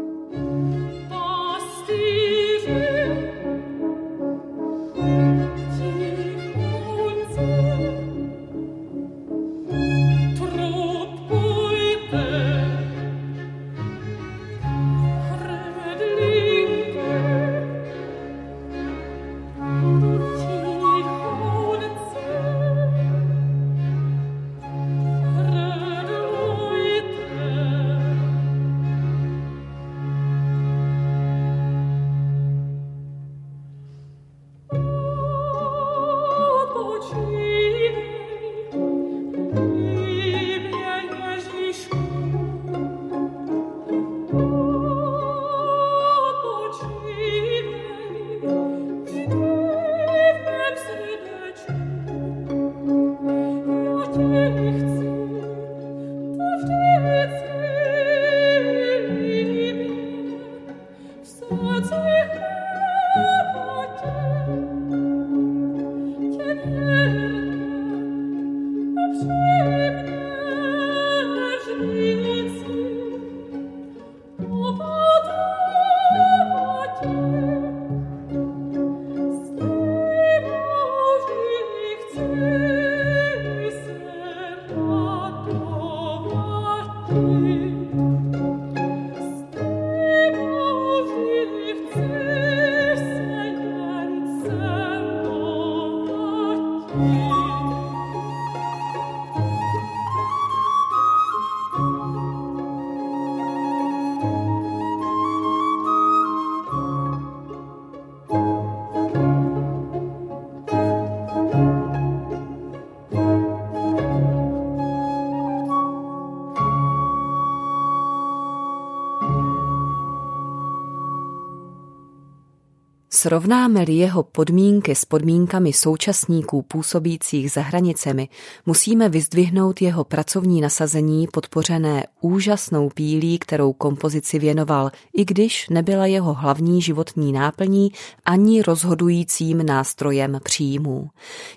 Srovnáme-li 123.26 123.92
jeho 123.92 124.22
podmínky 124.22 124.94
s 124.94 125.04
podmínkami 125.04 125.72
současníků 125.72 126.62
působících 126.62 127.52
za 127.52 127.60
hranicemi, 127.60 128.28
musíme 128.66 129.08
vyzdvihnout 129.08 129.82
jeho 129.82 130.04
pracovní 130.04 130.60
nasazení 130.60 131.28
podpořené 131.32 132.06
úžasnou 132.20 132.88
pílí, 132.88 133.38
kterou 133.38 133.72
kompozici 133.72 134.38
věnoval, 134.38 134.90
i 135.16 135.24
když 135.24 135.68
nebyla 135.68 136.06
jeho 136.06 136.34
hlavní 136.34 136.82
životní 136.82 137.32
náplní 137.32 137.92
ani 138.24 138.62
rozhodujícím 138.62 139.66
nástrojem 139.66 140.40
příjmů. 140.42 141.10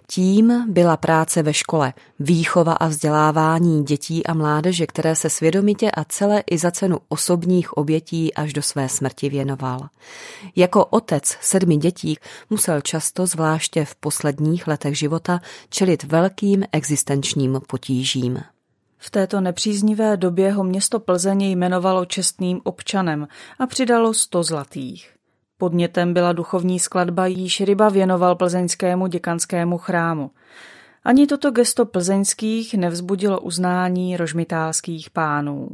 Tím 0.07 0.65
byla 0.69 0.97
práce 0.97 1.43
ve 1.43 1.53
škole, 1.53 1.93
výchova 2.19 2.73
a 2.73 2.87
vzdělávání 2.87 3.83
dětí 3.83 4.25
a 4.25 4.33
mládeže, 4.33 4.87
které 4.87 5.15
se 5.15 5.29
svědomitě 5.29 5.91
a 5.91 6.03
celé 6.03 6.43
i 6.51 6.57
za 6.57 6.71
cenu 6.71 6.97
osobních 7.09 7.77
obětí 7.77 8.33
až 8.33 8.53
do 8.53 8.61
své 8.61 8.89
smrti 8.89 9.29
věnoval. 9.29 9.79
Jako 10.55 10.85
otec 10.85 11.37
sedmi 11.59 11.77
dětí 11.77 12.17
musel 12.49 12.81
často, 12.81 13.25
zvláště 13.25 13.85
v 13.85 13.95
posledních 13.95 14.67
letech 14.67 14.97
života, 14.97 15.39
čelit 15.69 16.03
velkým 16.03 16.63
existenčním 16.71 17.61
potížím. 17.67 18.39
V 18.97 19.09
této 19.09 19.41
nepříznivé 19.41 20.17
době 20.17 20.51
ho 20.51 20.63
město 20.63 20.99
Plzeň 20.99 21.41
jmenovalo 21.41 22.05
čestným 22.05 22.61
občanem 22.63 23.27
a 23.59 23.67
přidalo 23.67 24.13
sto 24.13 24.43
zlatých. 24.43 25.15
Podnětem 25.57 26.13
byla 26.13 26.33
duchovní 26.33 26.79
skladba, 26.79 27.27
jíž 27.27 27.61
Ryba 27.61 27.89
věnoval 27.89 28.35
plzeňskému 28.35 29.07
děkanskému 29.07 29.77
chrámu. 29.77 30.31
Ani 31.03 31.27
toto 31.27 31.51
gesto 31.51 31.85
plzeňských 31.85 32.73
nevzbudilo 32.73 33.39
uznání 33.39 34.17
rožmitálských 34.17 35.09
pánů. 35.09 35.69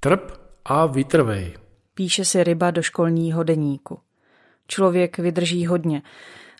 Trp 0.00 0.32
a 0.64 0.86
vytrvej. 0.86 1.54
Píše 1.94 2.24
si 2.24 2.44
Ryba 2.44 2.70
do 2.70 2.82
školního 2.82 3.42
deníku. 3.42 3.98
Člověk 4.68 5.18
vydrží 5.18 5.66
hodně, 5.66 6.02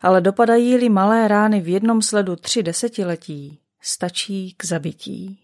ale 0.02 0.20
dopadají-li 0.20 0.88
malé 0.88 1.28
rány 1.28 1.60
v 1.60 1.68
jednom 1.68 2.02
sledu 2.02 2.36
tři 2.36 2.62
desetiletí, 2.62 3.58
stačí 3.80 4.54
k 4.56 4.64
zabití. 4.64 5.38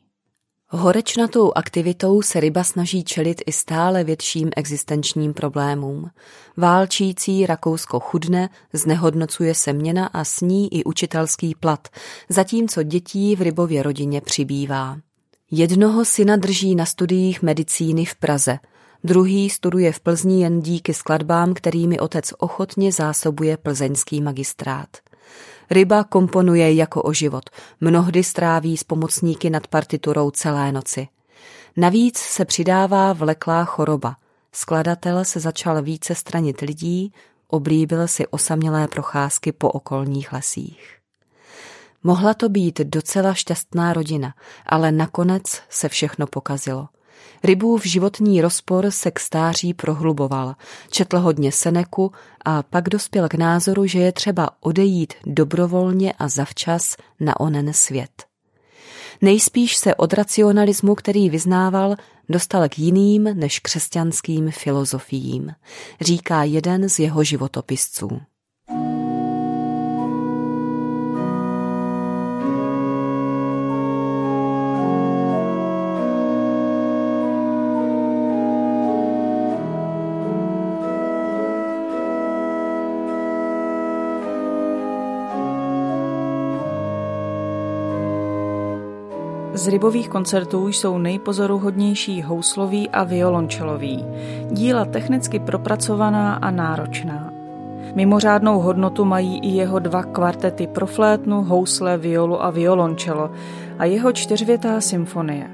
Horečnatou 0.69 1.53
aktivitou 1.55 2.23
se 2.23 2.41
ryba 2.41 2.65
snaží 2.65 3.05
čelit 3.05 3.43
i 3.47 3.53
stále 3.53 4.05
větším 4.05 4.51
existenčním 4.57 5.35
problémům. 5.35 6.11
Válčící 6.57 7.47
Rakousko 7.47 8.01
chudne, 8.01 8.49
znehodnocuje 8.73 9.55
se 9.55 9.73
měna 9.73 10.07
a 10.07 10.25
sní 10.25 10.75
i 10.75 10.85
učitelský 10.85 11.55
plat, 11.55 11.89
zatímco 12.29 12.83
dětí 12.83 13.37
v 13.37 13.43
rybově 13.43 13.83
rodině 13.83 14.21
přibývá. 14.21 14.99
Jednoho 15.51 16.05
syna 16.05 16.37
drží 16.37 16.75
na 16.75 16.87
studiích 16.87 17.43
medicíny 17.43 18.05
v 18.05 18.15
Praze– 18.15 18.59
Druhý 19.05 19.51
studuje 19.51 19.93
v 19.93 20.01
Plzni 20.01 20.43
jen 20.43 20.61
díky 20.61 20.95
skladbám, 20.95 21.55
kterými 21.55 21.99
otec 21.99 22.33
ochotně 22.39 22.93
zásobuje 22.93 23.57
plzeňský 23.57 24.21
magistrát. 24.21 24.89
Ryba 25.71 26.05
komponuje 26.05 26.75
jako 26.75 27.03
o 27.03 27.13
život, 27.13 27.51
mnohdy 27.81 28.25
stráví 28.25 28.77
s 28.77 28.85
pomocníky 28.85 29.51
nad 29.51 29.67
partiturou 29.67 30.31
celé 30.31 30.73
noci. 30.73 31.09
Navíc 31.77 32.19
se 32.19 32.45
přidává 32.45 33.13
vleklá 33.13 33.65
choroba. 33.65 34.17
Skladatel 34.53 35.25
se 35.25 35.41
začal 35.41 35.83
více 35.83 36.15
stranit 36.15 36.61
lidí, 36.61 37.13
oblíbil 37.49 38.09
si 38.09 38.27
osamělé 38.27 38.89
procházky 38.89 39.53
po 39.53 39.71
okolních 39.71 40.33
lesích. 40.33 40.97
Mohla 42.03 42.35
to 42.35 42.49
být 42.49 42.81
docela 42.81 43.35
šťastná 43.35 43.93
rodina, 43.93 44.35
ale 44.67 44.93
nakonec 44.93 45.63
se 45.69 45.89
všechno 45.89 46.27
pokazilo. 46.27 46.89
Rybův 47.45 47.87
životní 47.87 48.41
rozpor 48.41 48.91
se 48.91 49.11
k 49.11 49.21
stáří 49.21 49.75
prohluboval. 49.75 50.55
Četl 50.91 51.19
hodně 51.19 51.53
Seneku 51.53 52.13
a 52.45 52.63
pak 52.63 52.89
dospěl 52.89 53.29
k 53.29 53.35
názoru, 53.35 53.87
že 53.87 53.99
je 53.99 54.13
třeba 54.13 54.51
odejít 54.61 55.15
dobrovolně 55.27 56.13
a 56.13 56.29
zavčas 56.29 56.97
na 57.21 57.41
onen 57.41 57.73
svět. 57.73 58.25
Nejspíš 59.23 59.77
se 59.77 59.95
od 59.95 60.13
racionalismu, 60.13 60.95
který 60.95 61.31
vyznával, 61.31 61.97
dostal 62.29 62.69
k 62.69 62.79
jiným 62.79 63.23
než 63.23 63.59
křesťanským 63.59 64.51
filozofiím, 64.51 65.53
říká 66.01 66.45
jeden 66.45 66.89
z 66.89 66.99
jeho 66.99 67.25
životopisců. 67.25 68.21
Z 89.65 89.69
rybových 89.69 90.09
koncertů 90.09 90.69
jsou 90.69 90.99
nejpozoruhodnější 90.99 92.23
houslový 92.23 92.91
a 92.91 93.05
violončelový, 93.05 94.05
díla 94.51 94.85
technicky 94.85 95.39
propracovaná 95.39 96.35
a 96.35 96.51
náročná. 96.51 97.33
Mimořádnou 97.95 98.61
hodnotu 98.61 99.05
mají 99.05 99.39
i 99.39 99.49
jeho 99.49 99.79
dva 99.79 100.03
kvartety 100.03 100.67
pro 100.67 100.87
flétnu, 100.87 101.43
housle, 101.43 101.99
violu 101.99 102.45
a 102.45 102.51
violončelo 102.51 103.31
a 103.79 103.85
jeho 103.85 104.13
čtyřvětá 104.13 104.81
symfonie. 104.81 105.51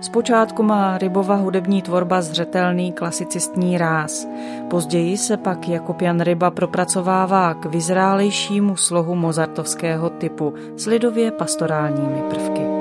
Zpočátku 0.00 0.62
má 0.62 0.98
Rybova 0.98 1.34
hudební 1.34 1.82
tvorba 1.82 2.22
zřetelný 2.22 2.92
klasicistní 2.92 3.78
ráz. 3.78 4.28
Později 4.70 5.16
se 5.16 5.36
pak 5.36 5.68
jako 5.68 5.96
Jan 6.00 6.20
Ryba 6.20 6.50
propracovává 6.50 7.54
k 7.54 7.66
vyzrálejšímu 7.66 8.76
slohu 8.76 9.14
mozartovského 9.14 10.10
typu 10.10 10.54
s 10.76 10.86
lidově 10.86 11.30
pastorálními 11.30 12.22
prvky. 12.30 12.73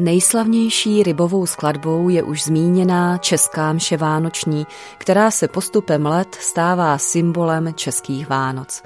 Nejslavnější 0.00 1.02
rybovou 1.02 1.46
skladbou 1.46 2.08
je 2.08 2.22
už 2.22 2.44
zmíněná 2.44 3.18
Česká 3.18 3.72
mše 3.72 3.96
vánoční, 3.96 4.66
která 4.98 5.30
se 5.30 5.48
postupem 5.48 6.06
let 6.06 6.36
stává 6.40 6.98
symbolem 6.98 7.74
českých 7.74 8.28
Vánoc. 8.28 8.82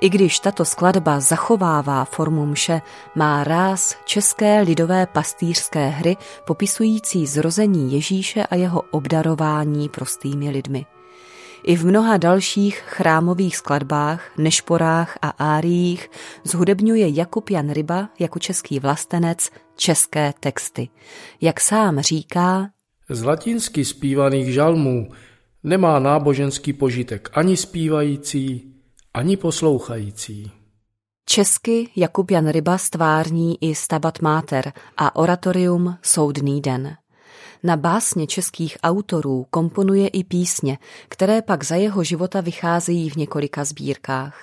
I 0.00 0.08
když 0.08 0.40
tato 0.40 0.64
skladba 0.64 1.20
zachovává 1.20 2.04
formu 2.04 2.46
mše, 2.46 2.82
má 3.14 3.44
ráz 3.44 3.96
české 4.04 4.60
lidové 4.60 5.06
pastýřské 5.06 5.88
hry 5.88 6.16
popisující 6.46 7.26
zrození 7.26 7.92
Ježíše 7.92 8.42
a 8.46 8.54
jeho 8.54 8.82
obdarování 8.90 9.88
prostými 9.88 10.50
lidmi. 10.50 10.86
I 11.66 11.76
v 11.76 11.86
mnoha 11.86 12.16
dalších 12.16 12.78
chrámových 12.78 13.56
skladbách, 13.56 14.38
nešporách 14.38 15.18
a 15.22 15.28
áriích 15.28 16.10
zhudebňuje 16.44 17.08
Jakub 17.08 17.50
Jan 17.50 17.70
Ryba 17.70 18.08
jako 18.18 18.38
český 18.38 18.80
vlastenec 18.80 19.50
české 19.76 20.32
texty. 20.40 20.88
Jak 21.40 21.60
sám 21.60 22.00
říká, 22.00 22.70
z 23.10 23.22
latinsky 23.22 23.84
zpívaných 23.84 24.52
žalmů 24.52 25.10
nemá 25.62 25.98
náboženský 25.98 26.72
požitek 26.72 27.28
ani 27.32 27.56
zpívající, 27.56 28.74
ani 29.14 29.36
poslouchající. 29.36 30.50
Česky 31.28 31.90
Jakub 31.96 32.30
Jan 32.30 32.48
Ryba 32.48 32.78
stvární 32.78 33.64
i 33.64 33.74
Stabat 33.74 34.20
Mater 34.22 34.72
a 34.96 35.16
oratorium 35.16 35.98
Soudný 36.02 36.60
den. 36.60 36.96
Na 37.66 37.76
básně 37.76 38.26
českých 38.26 38.76
autorů 38.82 39.46
komponuje 39.50 40.08
i 40.08 40.24
písně, 40.24 40.78
které 41.08 41.42
pak 41.42 41.64
za 41.64 41.76
jeho 41.76 42.04
života 42.04 42.40
vycházejí 42.40 43.10
v 43.10 43.16
několika 43.16 43.64
sbírkách. 43.64 44.34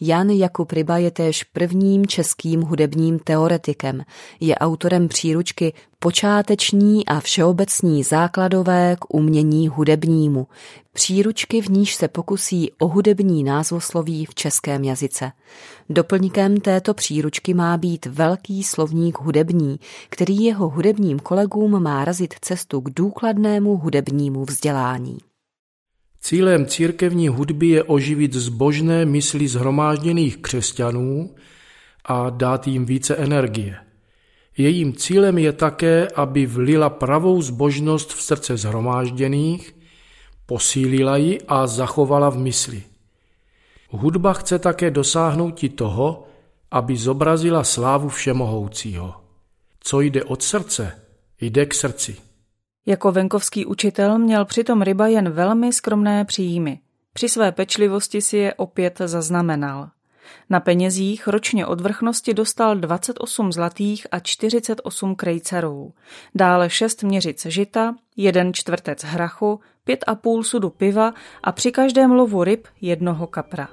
Jan 0.00 0.30
Jakub 0.30 0.72
Ryba 0.72 0.98
je 0.98 1.10
též 1.10 1.44
prvním 1.44 2.06
českým 2.06 2.62
hudebním 2.62 3.18
teoretikem. 3.18 4.02
Je 4.40 4.54
autorem 4.54 5.08
příručky 5.08 5.72
Počáteční 5.98 7.06
a 7.06 7.20
všeobecní 7.20 8.02
základové 8.02 8.96
k 8.98 9.14
umění 9.14 9.68
hudebnímu. 9.68 10.46
Příručky, 10.98 11.62
v 11.62 11.70
níž 11.70 11.94
se 11.94 12.08
pokusí 12.08 12.70
o 12.78 12.88
hudební 12.88 13.44
názvosloví 13.44 14.26
v 14.26 14.34
českém 14.34 14.84
jazyce. 14.84 15.32
Doplňkem 15.90 16.60
této 16.60 16.94
příručky 16.94 17.54
má 17.54 17.76
být 17.76 18.06
velký 18.06 18.62
slovník 18.62 19.18
hudební, 19.18 19.80
který 20.08 20.44
jeho 20.44 20.68
hudebním 20.68 21.18
kolegům 21.18 21.82
má 21.82 22.04
razit 22.04 22.34
cestu 22.40 22.80
k 22.80 22.90
důkladnému 22.90 23.76
hudebnímu 23.76 24.44
vzdělání. 24.44 25.18
Cílem 26.20 26.66
církevní 26.66 27.28
hudby 27.28 27.68
je 27.68 27.82
oživit 27.82 28.34
zbožné 28.34 29.04
mysli 29.04 29.48
zhromážděných 29.48 30.36
křesťanů 30.36 31.34
a 32.04 32.30
dát 32.30 32.66
jim 32.66 32.86
více 32.86 33.16
energie. 33.16 33.76
Jejím 34.56 34.92
cílem 34.92 35.38
je 35.38 35.52
také, 35.52 36.08
aby 36.14 36.46
vlila 36.46 36.90
pravou 36.90 37.42
zbožnost 37.42 38.14
v 38.14 38.22
srdce 38.22 38.56
zhromážděných, 38.56 39.77
posílila 40.48 41.16
ji 41.16 41.40
a 41.48 41.66
zachovala 41.66 42.30
v 42.30 42.38
mysli. 42.38 42.82
Hudba 43.90 44.32
chce 44.32 44.58
také 44.58 44.90
dosáhnout 44.90 45.60
toho, 45.74 46.26
aby 46.70 46.96
zobrazila 46.96 47.64
slávu 47.64 48.08
všemohoucího. 48.08 49.14
Co 49.80 50.00
jde 50.00 50.24
od 50.24 50.42
srdce, 50.42 51.02
jde 51.40 51.66
k 51.66 51.74
srdci. 51.74 52.16
Jako 52.86 53.12
venkovský 53.12 53.66
učitel 53.66 54.18
měl 54.18 54.44
přitom 54.44 54.82
ryba 54.82 55.06
jen 55.06 55.30
velmi 55.30 55.72
skromné 55.72 56.24
příjmy. 56.24 56.80
Při 57.12 57.28
své 57.28 57.52
pečlivosti 57.52 58.22
si 58.22 58.36
je 58.36 58.54
opět 58.54 58.98
zaznamenal. 59.04 59.88
Na 60.50 60.60
penězích 60.60 61.28
ročně 61.28 61.66
od 61.66 61.80
vrchnosti 61.80 62.34
dostal 62.34 62.76
28 62.76 63.52
zlatých 63.52 64.06
a 64.10 64.20
48 64.20 65.14
krejcarů, 65.14 65.92
dále 66.34 66.70
6 66.70 67.02
měřic 67.02 67.46
žita, 67.46 67.94
jeden 68.16 68.54
čtvrtec 68.54 69.04
hrachu, 69.04 69.60
pět 69.84 70.04
a 70.06 70.14
půl 70.14 70.44
sudu 70.44 70.70
piva 70.70 71.14
a 71.42 71.52
při 71.52 71.72
každém 71.72 72.10
lovu 72.10 72.44
ryb 72.44 72.66
jednoho 72.80 73.26
kapra. 73.26 73.68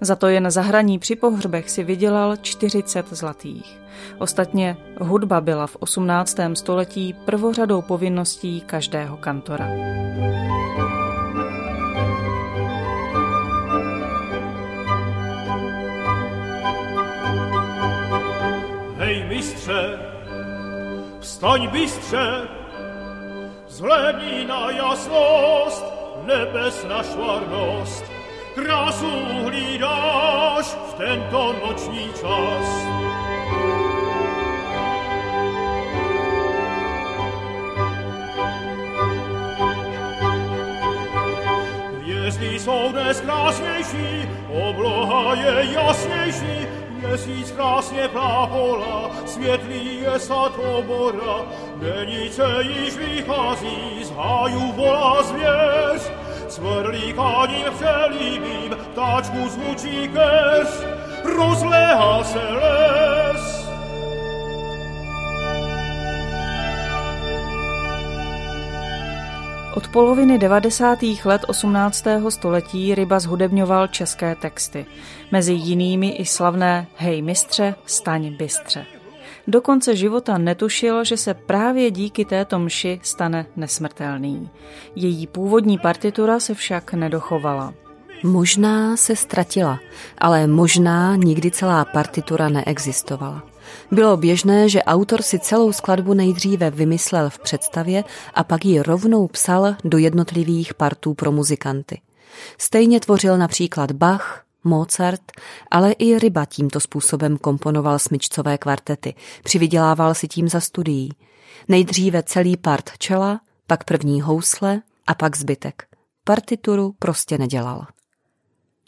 Za 0.00 0.16
to 0.16 0.26
jen 0.26 0.50
zahraní 0.50 0.98
při 0.98 1.16
pohřbech 1.16 1.70
si 1.70 1.84
vydělal 1.84 2.36
40 2.36 3.06
zlatých. 3.10 3.80
Ostatně 4.18 4.76
hudba 5.00 5.40
byla 5.40 5.66
v 5.66 5.76
18. 5.76 6.36
století 6.54 7.12
prvořadou 7.24 7.82
povinností 7.82 8.60
každého 8.60 9.16
kantora. 9.16 9.68
Mistře, 19.50 19.98
vstaň 21.20 21.68
bystře, 21.68 22.48
zhlédni 23.68 24.44
na 24.44 24.70
jasnost, 24.70 25.84
nebes 26.24 26.84
na 26.84 27.02
švarnost, 27.02 28.04
krásu 28.54 29.10
hlídáš 29.44 30.66
v 30.66 30.94
tento 30.94 31.52
noční 31.66 32.10
čas. 32.20 32.66
Hvězdy 41.98 42.58
jsou 42.58 42.92
dnes 42.92 43.20
krásnější, 43.20 44.28
obloha 44.48 45.34
je 45.34 45.72
jasnější, 45.72 46.66
měsíc 47.00 47.50
krásně 47.50 48.08
plápola, 48.08 49.10
světlý 49.26 50.00
je 50.00 50.18
sad 50.18 50.52
obora, 50.78 51.44
denice 51.76 52.44
již 52.60 52.96
vychází, 52.96 54.04
z 54.04 54.10
háju 54.10 54.72
volá 54.72 55.22
zvěř, 55.22 56.12
cvrlíkáním 56.48 57.66
přelíbím, 57.76 58.76
ptáčku 58.92 59.48
zvučí 59.48 60.08
keř, 60.08 60.86
rozléhá 61.24 62.24
se 62.24 62.38
les. 62.38 63.59
Od 69.80 69.88
poloviny 69.88 70.38
90. 70.38 70.98
let 71.24 71.42
18. 71.48 72.04
století 72.28 72.94
Ryba 72.94 73.20
zhudebňoval 73.20 73.86
české 73.86 74.34
texty, 74.34 74.86
mezi 75.32 75.52
jinými 75.52 76.08
i 76.08 76.26
slavné 76.26 76.86
Hej 76.96 77.22
mistře, 77.22 77.74
staň 77.86 78.36
bystře. 78.36 78.86
Do 79.46 79.60
konce 79.60 79.96
života 79.96 80.38
netušil, 80.38 81.04
že 81.04 81.16
se 81.16 81.34
právě 81.34 81.90
díky 81.90 82.24
této 82.24 82.58
mši 82.58 83.00
stane 83.02 83.46
nesmrtelný. 83.56 84.50
Její 84.96 85.26
původní 85.26 85.78
partitura 85.78 86.40
se 86.40 86.54
však 86.54 86.92
nedochovala. 86.92 87.74
Možná 88.24 88.96
se 88.96 89.16
ztratila, 89.16 89.78
ale 90.18 90.46
možná 90.46 91.16
nikdy 91.16 91.50
celá 91.50 91.84
partitura 91.84 92.48
neexistovala. 92.48 93.49
Bylo 93.90 94.16
běžné, 94.16 94.68
že 94.68 94.82
autor 94.82 95.22
si 95.22 95.38
celou 95.38 95.72
skladbu 95.72 96.14
nejdříve 96.14 96.70
vymyslel 96.70 97.30
v 97.30 97.38
představě 97.38 98.04
a 98.34 98.44
pak 98.44 98.64
ji 98.64 98.82
rovnou 98.82 99.28
psal 99.28 99.76
do 99.84 99.98
jednotlivých 99.98 100.74
partů 100.74 101.14
pro 101.14 101.32
muzikanty. 101.32 102.00
Stejně 102.58 103.00
tvořil 103.00 103.38
například 103.38 103.92
Bach, 103.92 104.44
Mozart, 104.64 105.20
ale 105.70 105.92
i 105.92 106.18
Ryba 106.18 106.44
tímto 106.44 106.80
způsobem 106.80 107.38
komponoval 107.38 107.98
smyčcové 107.98 108.58
kvartety, 108.58 109.14
přivydělával 109.44 110.14
si 110.14 110.28
tím 110.28 110.48
za 110.48 110.60
studií. 110.60 111.12
Nejdříve 111.68 112.22
celý 112.22 112.56
part 112.56 112.90
čela, 112.98 113.40
pak 113.66 113.84
první 113.84 114.20
housle 114.20 114.82
a 115.06 115.14
pak 115.14 115.36
zbytek. 115.36 115.86
Partituru 116.24 116.94
prostě 116.98 117.38
nedělal. 117.38 117.86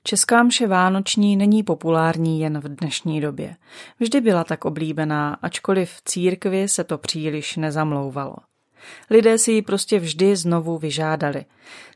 Česká 0.04 0.42
mše 0.42 0.66
vánoční 0.66 1.36
není 1.36 1.62
populární 1.62 2.40
jen 2.40 2.60
v 2.60 2.68
dnešní 2.68 3.20
době. 3.20 3.56
Vždy 4.00 4.20
byla 4.20 4.44
tak 4.44 4.64
oblíbená, 4.64 5.38
ačkoliv 5.42 5.90
v 5.90 6.02
církvi 6.04 6.68
se 6.68 6.84
to 6.84 6.98
příliš 6.98 7.56
nezamlouvalo. 7.56 8.36
Lidé 9.10 9.38
si 9.38 9.52
ji 9.52 9.62
prostě 9.62 9.98
vždy 9.98 10.36
znovu 10.36 10.78
vyžádali. 10.78 11.44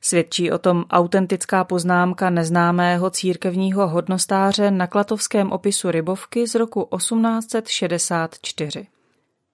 Svědčí 0.01 0.51
o 0.53 0.59
tom 0.59 0.85
autentická 0.90 1.64
poznámka 1.64 2.31
neznámého 2.31 3.11
církevního 3.11 3.88
hodnostáře 3.88 4.71
na 4.71 4.87
klatovském 4.87 5.53
opisu 5.53 5.90
Rybovky 5.90 6.47
z 6.47 6.55
roku 6.55 6.88
1864. 6.97 8.87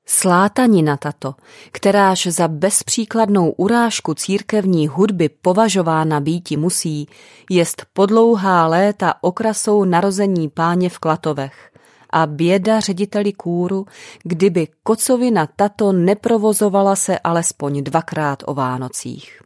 Slátanina 0.07 0.97
tato, 0.97 1.35
kteráž 1.73 2.27
za 2.27 2.49
bezpříkladnou 2.49 3.51
urážku 3.51 4.15
církevní 4.15 4.89
hudby 4.89 5.29
považována 5.29 6.21
býti 6.21 6.57
musí, 6.57 7.09
jest 7.51 7.87
podlouhá 7.93 8.67
léta 8.67 9.15
okrasou 9.21 9.85
narození 9.85 10.49
páně 10.49 10.89
v 10.89 10.99
Klatovech 10.99 11.73
a 12.11 12.27
běda 12.27 12.81
řediteli 12.81 13.33
kůru, 13.33 13.87
kdyby 14.23 14.69
kocovina 14.83 15.49
tato 15.57 15.93
neprovozovala 15.93 16.97
se 16.97 17.19
alespoň 17.19 17.85
dvakrát 17.85 18.43
o 18.47 18.55
Vánocích. 18.55 19.43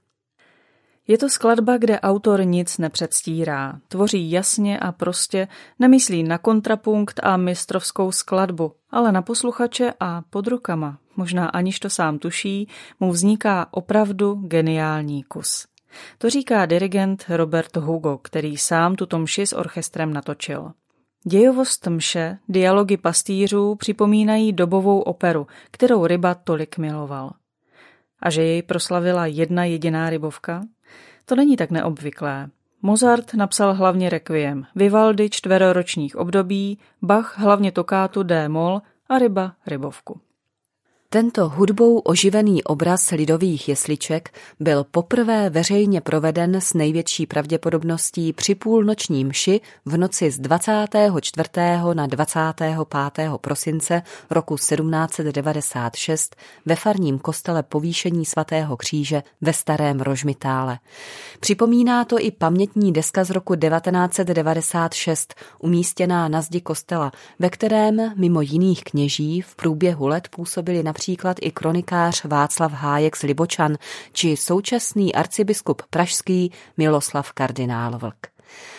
Je 1.08 1.18
to 1.18 1.28
skladba, 1.28 1.76
kde 1.76 2.00
autor 2.00 2.44
nic 2.44 2.78
nepředstírá. 2.78 3.80
Tvoří 3.88 4.30
jasně 4.30 4.78
a 4.78 4.92
prostě, 4.92 5.48
nemyslí 5.78 6.22
na 6.22 6.38
kontrapunkt 6.38 7.20
a 7.22 7.36
mistrovskou 7.36 8.12
skladbu, 8.12 8.72
ale 8.90 9.12
na 9.12 9.22
posluchače 9.22 9.92
a 10.00 10.22
pod 10.30 10.46
rukama, 10.46 10.98
možná 11.16 11.48
aniž 11.48 11.80
to 11.80 11.90
sám 11.90 12.18
tuší, 12.18 12.68
mu 13.00 13.12
vzniká 13.12 13.66
opravdu 13.70 14.34
geniální 14.34 15.22
kus. 15.22 15.66
To 16.18 16.30
říká 16.30 16.66
dirigent 16.66 17.24
Robert 17.28 17.76
Hugo, 17.76 18.18
který 18.18 18.56
sám 18.56 18.94
tuto 18.94 19.18
mši 19.18 19.46
s 19.46 19.52
orchestrem 19.52 20.12
natočil. 20.12 20.72
Dějovost 21.24 21.86
mše, 21.86 22.38
dialogy 22.48 22.96
pastýřů 22.96 23.74
připomínají 23.74 24.52
dobovou 24.52 25.00
operu, 25.00 25.46
kterou 25.70 26.06
ryba 26.06 26.34
tolik 26.34 26.78
miloval. 26.78 27.30
A 28.20 28.30
že 28.30 28.42
jej 28.42 28.62
proslavila 28.62 29.26
jedna 29.26 29.64
jediná 29.64 30.10
rybovka? 30.10 30.62
To 31.28 31.36
není 31.36 31.56
tak 31.56 31.70
neobvyklé. 31.70 32.50
Mozart 32.82 33.34
napsal 33.34 33.74
hlavně 33.74 34.10
requiem, 34.10 34.66
Vivaldi 34.74 35.30
čtveroročních 35.30 36.16
období, 36.16 36.78
Bach 37.02 37.38
hlavně 37.38 37.72
tokátu 37.72 38.22
D-moll 38.22 38.82
a 39.08 39.18
ryba 39.18 39.52
rybovku. 39.66 40.20
Tento 41.16 41.48
hudbou 41.48 41.98
oživený 41.98 42.64
obraz 42.64 43.10
lidových 43.10 43.68
jesliček 43.68 44.30
byl 44.60 44.84
poprvé 44.84 45.50
veřejně 45.50 46.00
proveden 46.00 46.60
s 46.60 46.74
největší 46.74 47.26
pravděpodobností 47.26 48.32
při 48.32 48.54
půlnoční 48.54 49.24
mši 49.24 49.60
v 49.84 49.96
noci 49.96 50.30
z 50.30 50.38
24. 50.38 51.48
na 51.94 52.06
25. 52.06 52.76
prosince 53.40 54.02
roku 54.30 54.56
1796 54.56 56.36
ve 56.66 56.76
farním 56.76 57.18
kostele 57.18 57.62
povýšení 57.62 58.24
svatého 58.24 58.76
kříže 58.76 59.22
ve 59.40 59.52
Starém 59.52 60.00
Rožmitále. 60.00 60.78
Připomíná 61.40 62.04
to 62.04 62.16
i 62.20 62.30
pamětní 62.30 62.92
deska 62.92 63.24
z 63.24 63.30
roku 63.30 63.54
1996 63.54 65.34
umístěná 65.58 66.28
na 66.28 66.40
zdi 66.42 66.60
kostela, 66.60 67.12
ve 67.38 67.50
kterém 67.50 68.12
mimo 68.16 68.40
jiných 68.40 68.84
kněží 68.84 69.40
v 69.40 69.56
průběhu 69.56 70.06
let 70.06 70.28
působili 70.28 70.82
například 70.82 71.05
například 71.06 71.36
i 71.40 71.50
kronikář 71.50 72.24
Václav 72.24 72.72
Hájek 72.72 73.16
z 73.16 73.22
Libočan 73.22 73.76
či 74.12 74.36
současný 74.36 75.14
arcibiskup 75.14 75.82
pražský 75.90 76.52
Miloslav 76.76 77.32
kardinál 77.32 77.98
Vlk. 77.98 78.26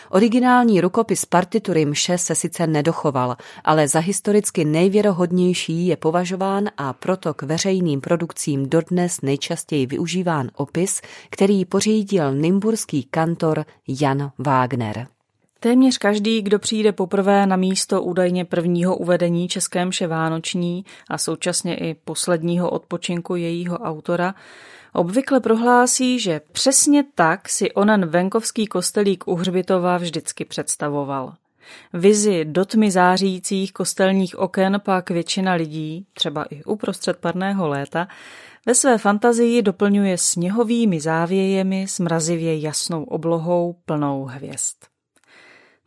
Originální 0.10 0.82
rukopis 0.82 1.26
partitury 1.26 1.86
mše 1.86 2.18
se 2.18 2.36
sice 2.36 2.68
nedochoval, 2.68 3.36
ale 3.64 3.88
za 3.88 4.00
historicky 4.00 4.66
nejvěrohodnější 4.66 5.88
je 5.88 5.98
považován 5.98 6.70
a 6.78 6.94
proto 6.94 7.34
k 7.34 7.44
veřejným 7.44 8.02
produkcím 8.02 8.70
dodnes 8.70 9.22
nejčastěji 9.22 9.86
využíván 9.86 10.50
opis, 10.56 11.02
který 11.30 11.66
pořídil 11.66 12.34
nymburský 12.34 13.04
kantor 13.04 13.66
Jan 13.88 14.32
Wagner. 14.38 15.08
Téměř 15.60 15.98
každý, 15.98 16.42
kdo 16.42 16.60
přijde 16.60 16.92
poprvé 16.92 17.48
na 17.48 17.56
místo 17.56 18.04
údajně 18.04 18.46
prvního 18.46 18.98
uvedení 18.98 19.48
České 19.48 19.86
mše 19.86 20.08
Vánoční 20.08 20.86
a 21.10 21.18
současně 21.18 21.76
i 21.76 21.94
posledního 21.94 22.70
odpočinku 22.70 23.36
jejího 23.36 23.78
autora, 23.78 24.36
obvykle 24.94 25.40
prohlásí, 25.40 26.20
že 26.20 26.42
přesně 26.52 27.04
tak 27.16 27.50
si 27.50 27.72
onen 27.72 28.06
venkovský 28.06 28.68
kostelík 28.68 29.28
u 29.28 29.36
Hřbitova 29.36 29.98
vždycky 29.98 30.46
představoval. 30.46 31.34
Vizi 31.94 32.46
do 32.46 32.66
tmy 32.66 32.92
zářících 32.92 33.74
kostelních 33.74 34.40
oken 34.40 34.82
pak 34.86 35.10
většina 35.10 35.54
lidí, 35.54 36.06
třeba 36.14 36.44
i 36.44 36.64
uprostřed 36.64 37.18
parného 37.18 37.68
léta, 37.68 38.08
ve 38.66 38.76
své 38.76 38.98
fantazii 38.98 39.62
doplňuje 39.62 40.18
sněhovými 40.18 41.00
závějemi 41.00 41.86
s 41.88 42.00
mrazivě 42.00 42.60
jasnou 42.60 43.04
oblohou 43.04 43.76
plnou 43.86 44.24
hvězd. 44.24 44.97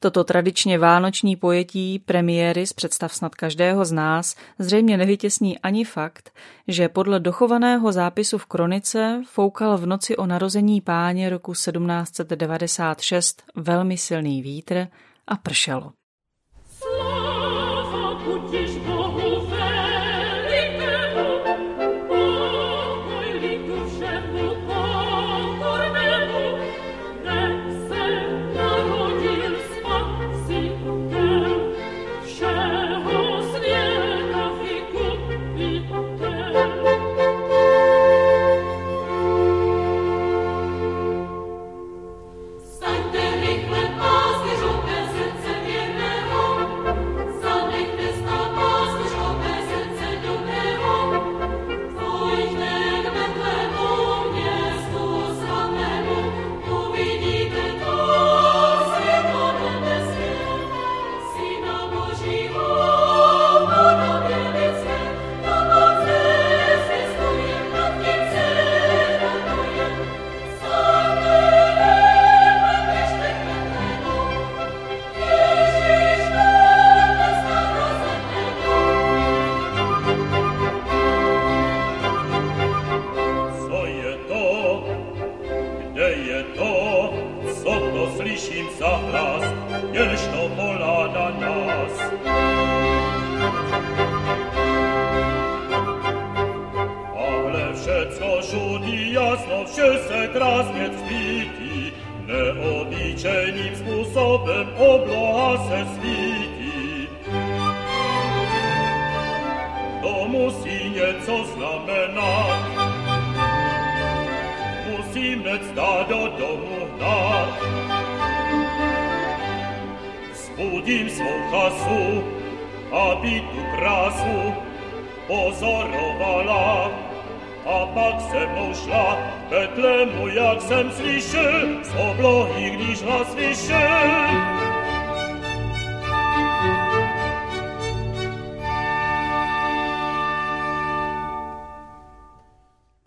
Toto 0.03 0.25
tradičně 0.25 0.79
vánoční 0.79 1.37
pojetí 1.37 1.99
premiéry 1.99 2.67
z 2.67 2.73
představ 2.73 3.15
snad 3.15 3.35
každého 3.35 3.85
z 3.85 3.93
nás 3.93 4.37
zřejmě 4.59 4.97
nevytěsní 4.97 5.59
ani 5.59 5.85
fakt, 5.85 6.33
že 6.69 6.89
podle 6.89 7.21
dochovaného 7.21 7.93
zápisu 7.93 8.39
v 8.39 8.47
kronice 8.47 9.23
foukal 9.27 9.79
v 9.79 9.87
noci 9.87 10.17
o 10.17 10.27
narození 10.27 10.81
páně 10.81 11.31
roku 11.31 11.53
1796 11.53 13.43
velmi 13.57 13.99
silný 13.99 14.43
vítr 14.43 14.87
a 15.27 15.37
pršelo. 15.37 15.93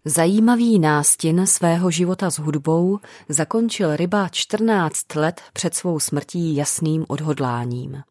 Zajímavý 0.05 0.79
nástin 0.79 1.47
svého 1.47 1.91
života 1.91 2.31
s 2.31 2.39
hudbou 2.39 2.99
zakončil 3.29 3.95
ryba 3.95 4.29
14 4.29 5.15
let 5.15 5.41
před 5.53 5.75
svou 5.75 5.99
smrtí 5.99 6.55
jasným 6.55 7.05
odhodláním. 7.07 8.01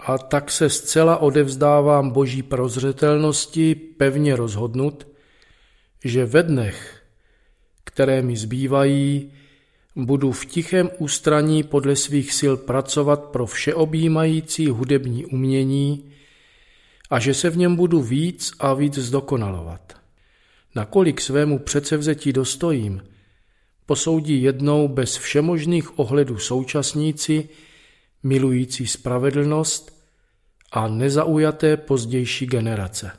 A 0.00 0.18
tak 0.18 0.50
se 0.50 0.70
zcela 0.70 1.16
odevzdávám 1.16 2.10
boží 2.10 2.42
prozřetelnosti 2.42 3.74
pevně 3.74 4.36
rozhodnut, 4.36 5.06
že 6.04 6.26
ve 6.26 6.42
dnech, 6.42 7.02
které 7.84 8.22
mi 8.22 8.36
zbývají, 8.36 9.32
budu 9.98 10.32
v 10.32 10.46
tichém 10.46 10.90
ústraní 10.98 11.62
podle 11.62 11.96
svých 11.96 12.32
sil 12.38 12.54
pracovat 12.56 13.24
pro 13.24 13.46
všeobjímající 13.46 14.66
hudební 14.66 15.26
umění 15.26 16.12
a 17.10 17.18
že 17.18 17.34
se 17.34 17.50
v 17.50 17.56
něm 17.56 17.76
budu 17.76 18.02
víc 18.02 18.52
a 18.58 18.74
víc 18.74 18.98
zdokonalovat 18.98 19.98
nakolik 20.78 21.20
svému 21.20 21.58
předsevzetí 21.58 22.32
dostojím, 22.32 23.02
posoudí 23.86 24.42
jednou 24.42 24.88
bez 24.88 25.16
všemožných 25.16 25.98
ohledů 25.98 26.38
současníci, 26.38 27.48
milující 28.22 28.86
spravedlnost 28.86 30.02
a 30.72 30.88
nezaujaté 30.88 31.76
pozdější 31.76 32.46
generace. 32.46 33.10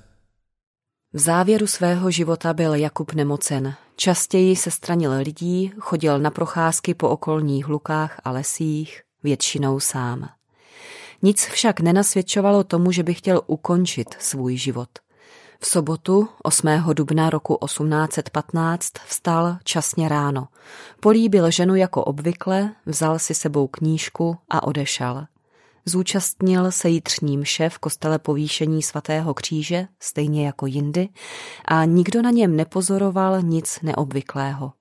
V 1.14 1.20
závěru 1.20 1.68
svého 1.68 2.12
života 2.12 2.54
byl 2.54 2.74
Jakub 2.74 3.14
nemocen. 3.14 3.74
Častěji 4.02 4.56
se 4.56 4.72
stranil 4.72 5.12
lidí, 5.12 5.74
chodil 5.80 6.20
na 6.20 6.32
procházky 6.32 6.94
po 6.94 7.10
okolních 7.10 7.68
lukách 7.68 8.22
a 8.24 8.32
lesích, 8.32 9.02
většinou 9.24 9.80
sám. 9.80 10.30
Nic 11.22 11.46
však 11.46 11.80
nenasvědčovalo 11.80 12.64
tomu, 12.64 12.92
že 12.92 13.04
by 13.04 13.14
chtěl 13.14 13.42
ukončit 13.48 14.16
svůj 14.20 14.58
život– 14.58 14.90
v 15.62 15.68
sobotu 15.68 16.28
8. 16.44 16.68
dubna 16.94 17.30
roku 17.30 17.58
1815 17.66 18.92
vstal 19.08 19.58
časně 19.64 20.10
ráno. 20.10 20.48
Políbil 21.00 21.52
ženu 21.52 21.76
jako 21.76 22.04
obvykle, 22.04 22.76
vzal 22.86 23.20
si 23.20 23.34
sebou 23.34 23.68
knížku 23.68 24.38
a 24.50 24.64
odešel. 24.64 25.26
Zúčastnil 25.90 26.72
se 26.72 26.90
jitřní 26.90 27.38
mše 27.38 27.70
v 27.70 27.78
kostele 27.78 28.20
povýšení 28.20 28.84
svatého 28.84 29.34
kříže, 29.34 29.88
stejně 30.00 30.46
jako 30.46 30.66
jindy, 30.66 31.10
a 31.66 31.86
nikdo 31.86 32.22
na 32.22 32.32
něm 32.32 32.56
nepozoroval 32.56 33.42
nic 33.42 33.80
neobvyklého. 33.82 34.74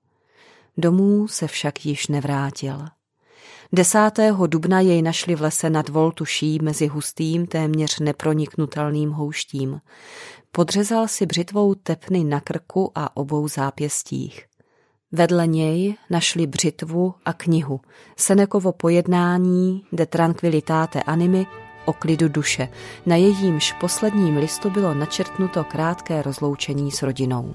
Domů 0.77 1.27
se 1.27 1.47
však 1.47 1.85
již 1.85 2.07
nevrátil. 2.07 2.85
10. 3.73 4.11
dubna 4.47 4.79
jej 4.79 5.01
našli 5.01 5.35
v 5.35 5.41
lese 5.41 5.69
nad 5.69 5.89
Voltuší 5.89 6.59
mezi 6.61 6.87
hustým, 6.87 7.47
téměř 7.47 7.99
neproniknutelným 7.99 9.11
houštím. 9.11 9.81
Podřezal 10.51 11.07
si 11.07 11.25
břitvou 11.25 11.75
tepny 11.75 12.23
na 12.23 12.39
krku 12.39 12.91
a 12.95 13.17
obou 13.17 13.47
zápěstích. 13.47 14.48
Vedle 15.11 15.47
něj 15.47 15.95
našli 16.09 16.47
břitvu 16.47 17.13
a 17.25 17.33
knihu 17.33 17.81
Senekovo 18.17 18.71
pojednání 18.71 19.83
de 19.91 20.05
tranquilitate 20.05 21.03
animi 21.03 21.45
o 21.85 21.93
klidu 21.93 22.29
duše. 22.29 22.69
Na 23.05 23.15
jejímž 23.15 23.73
posledním 23.73 24.37
listu 24.37 24.69
bylo 24.69 24.93
načrtnuto 24.93 25.63
krátké 25.63 26.21
rozloučení 26.21 26.91
s 26.91 27.03
rodinou. 27.03 27.53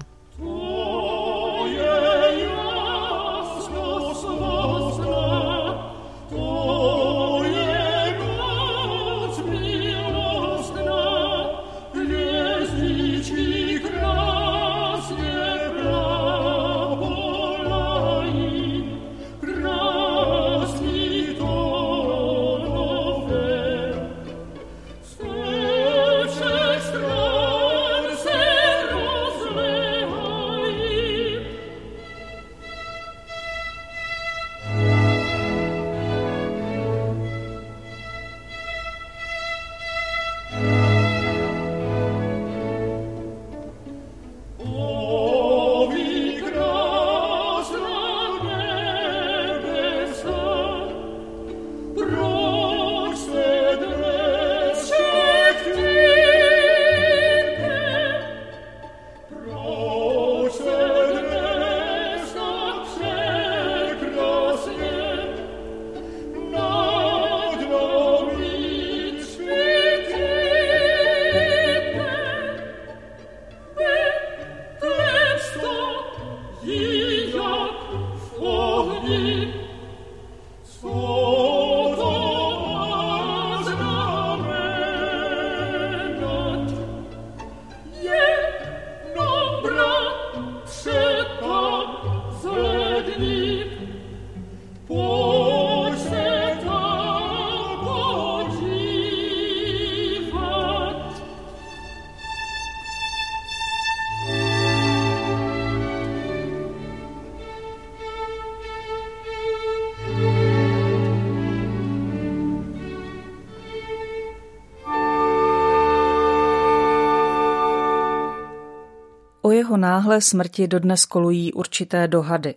Jeho 119.55 119.77
náhlé 119.77 120.21
smrti 120.21 120.67
dodnes 120.67 121.05
kolují 121.05 121.53
určité 121.53 122.07
dohady. 122.07 122.55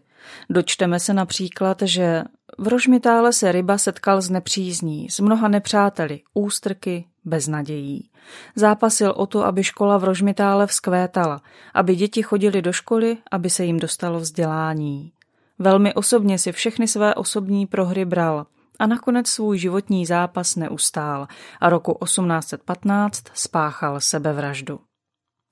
Dočteme 0.50 1.00
se 1.00 1.14
například, 1.14 1.82
že 1.82 2.24
v 2.58 2.68
Rožmitále 2.68 3.32
se 3.32 3.52
ryba 3.52 3.78
setkal 3.78 4.20
s 4.20 4.30
nepřízní, 4.30 5.11
s 5.11 5.20
mnoha 5.20 5.48
nepřáteli, 5.48 6.20
ústrky, 6.34 7.04
beznadějí. 7.24 8.11
Zápasil 8.56 9.11
o 9.16 9.26
to, 9.26 9.44
aby 9.44 9.64
škola 9.64 9.98
v 9.98 10.04
Rožmitále 10.04 10.66
vzkvétala, 10.66 11.42
aby 11.74 11.96
děti 11.96 12.22
chodili 12.22 12.62
do 12.62 12.72
školy, 12.72 13.16
aby 13.30 13.50
se 13.50 13.64
jim 13.64 13.78
dostalo 13.78 14.20
vzdělání. 14.20 15.12
Velmi 15.58 15.94
osobně 15.94 16.38
si 16.38 16.52
všechny 16.52 16.88
své 16.88 17.14
osobní 17.14 17.66
prohry 17.66 18.04
bral 18.04 18.46
a 18.78 18.87
nakonec 18.87 19.28
svůj 19.28 19.58
životní 19.58 20.06
zápas 20.06 20.56
neustál 20.56 21.26
a 21.61 21.68
roku 21.68 21.98
1815 22.04 23.24
spáchal 23.34 24.00
sebevraždu. 24.00 24.80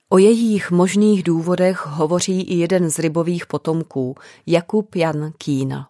O 0.09 0.17
jejich 0.17 0.71
možných 0.71 1.23
důvodech 1.23 1.85
hovoří 1.85 2.41
i 2.41 2.55
jeden 2.55 2.89
z 2.89 2.99
rybových 2.99 3.45
potomků, 3.45 4.15
Jakub 4.45 4.95
Jan 4.95 5.31
Kína. 5.37 5.89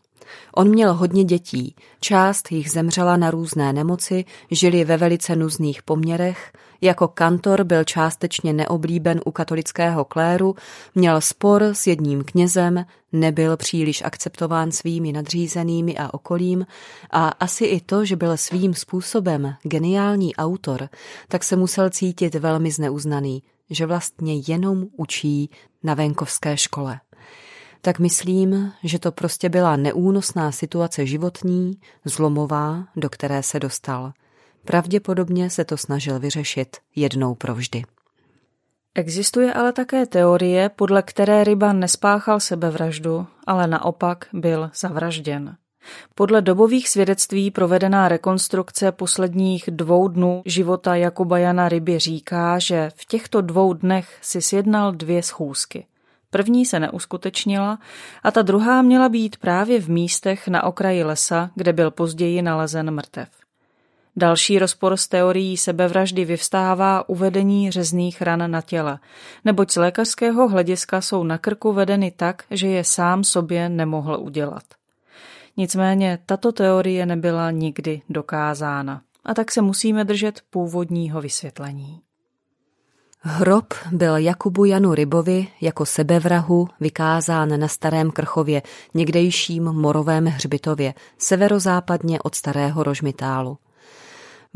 On 0.56 0.70
měl 0.70 0.94
hodně 0.94 1.24
dětí, 1.24 1.76
část 2.00 2.52
jich 2.52 2.72
zemřela 2.72 3.18
na 3.18 3.32
různé 3.32 3.74
nemoci, 3.74 4.26
žili 4.52 4.84
ve 4.84 4.98
velice 4.98 5.36
nuzných 5.36 5.84
poměrech, 5.84 6.52
jako 6.82 7.08
kantor 7.08 7.64
byl 7.64 7.84
částečně 7.84 8.54
neoblíben 8.54 9.22
u 9.26 9.32
katolického 9.32 10.06
kléru, 10.06 10.56
měl 10.96 11.22
spor 11.22 11.64
s 11.64 11.88
jedním 11.88 12.24
knězem, 12.24 12.86
nebyl 13.12 13.58
příliš 13.58 14.04
akceptován 14.06 14.72
svými 14.72 15.12
nadřízenými 15.12 15.98
a 15.98 16.14
okolím 16.14 16.66
a 17.12 17.28
asi 17.28 17.66
i 17.66 17.82
to, 17.82 18.06
že 18.06 18.16
byl 18.16 18.38
svým 18.38 18.74
způsobem 18.74 19.56
geniální 19.64 20.36
autor, 20.36 20.90
tak 21.28 21.44
se 21.44 21.56
musel 21.56 21.90
cítit 21.90 22.36
velmi 22.36 22.72
zneuznaný, 22.72 23.44
že 23.70 23.86
vlastně 23.86 24.34
jenom 24.48 24.86
učí 24.98 25.50
na 25.84 25.94
venkovské 25.94 26.58
škole. 26.58 27.00
Tak 27.82 28.00
myslím, 28.00 28.74
že 28.84 29.00
to 29.00 29.12
prostě 29.12 29.50
byla 29.50 29.76
neúnosná 29.76 30.52
situace 30.52 31.06
životní, 31.06 31.80
zlomová, 32.06 32.88
do 32.96 33.10
které 33.10 33.44
se 33.44 33.60
dostal. 33.60 34.14
Pravděpodobně 34.66 35.50
se 35.50 35.66
to 35.66 35.78
snažil 35.78 36.20
vyřešit 36.20 36.78
jednou 36.96 37.36
provždy. 37.36 37.84
Existuje 38.96 39.54
ale 39.54 39.74
také 39.74 40.06
teorie, 40.06 40.70
podle 40.70 41.04
které 41.04 41.44
ryba 41.44 41.74
nespáchal 41.74 42.40
sebevraždu, 42.40 43.28
ale 43.48 43.68
naopak 43.68 44.26
byl 44.34 44.72
zavražděn. 44.76 45.58
Podle 46.16 46.42
dobových 46.42 46.90
svědectví 46.90 47.52
provedená 47.52 48.08
rekonstrukce 48.08 48.92
posledních 48.92 49.64
dvou 49.68 50.08
dnů 50.08 50.42
života 50.46 50.96
Jakuba 50.96 51.38
Jana 51.38 51.70
Ryby 51.70 52.00
říká, 52.00 52.60
že 52.60 52.92
v 52.96 53.06
těchto 53.06 53.42
dvou 53.42 53.74
dnech 53.74 54.18
si 54.22 54.42
sjednal 54.42 54.92
dvě 54.92 55.24
schůzky. 55.24 55.86
První 56.30 56.66
se 56.66 56.80
neuskutečnila 56.80 57.80
a 58.24 58.32
ta 58.32 58.42
druhá 58.42 58.82
měla 58.82 59.10
být 59.10 59.38
právě 59.38 59.82
v 59.82 59.90
místech 59.90 60.48
na 60.48 60.64
okraji 60.64 61.04
lesa, 61.04 61.50
kde 61.56 61.74
byl 61.74 61.92
později 61.92 62.42
nalezen 62.42 62.92
mrtev. 62.92 63.30
Další 64.16 64.60
rozpor 64.60 64.98
s 64.98 65.08
teorií 65.08 65.58
sebevraždy 65.58 66.26
vyvstává 66.26 67.10
uvedení 67.10 67.72
řezných 67.72 68.22
ran 68.22 68.52
na 68.52 68.62
těle, 68.62 69.00
neboť 69.46 69.72
z 69.72 69.76
lékařského 69.76 70.48
hlediska 70.48 71.02
jsou 71.02 71.24
na 71.24 71.38
krku 71.38 71.74
vedeny 71.74 72.12
tak, 72.12 72.44
že 72.52 72.68
je 72.68 72.84
sám 72.84 73.24
sobě 73.24 73.70
nemohl 73.70 74.18
udělat. 74.22 74.64
Nicméně 75.58 76.20
tato 76.26 76.52
teorie 76.52 77.06
nebyla 77.06 77.52
nikdy 77.52 78.02
dokázána 78.10 79.02
a 79.26 79.34
tak 79.34 79.52
se 79.52 79.62
musíme 79.62 80.06
držet 80.06 80.42
původního 80.50 81.22
vysvětlení. 81.22 82.02
Hrob 83.20 83.74
byl 83.92 84.18
Jakubu 84.18 84.66
Janu 84.66 84.94
Rybovi 84.94 85.48
jako 85.62 85.86
sebevrahu 85.86 86.68
vykázán 86.80 87.60
na 87.60 87.68
Starém 87.68 88.12
Krchově, 88.12 88.62
někdejším 88.94 89.64
morovém 89.64 90.26
hřbitově, 90.26 90.94
severozápadně 91.18 92.20
od 92.22 92.36
Starého 92.36 92.84
Rožmitálu. 92.84 93.58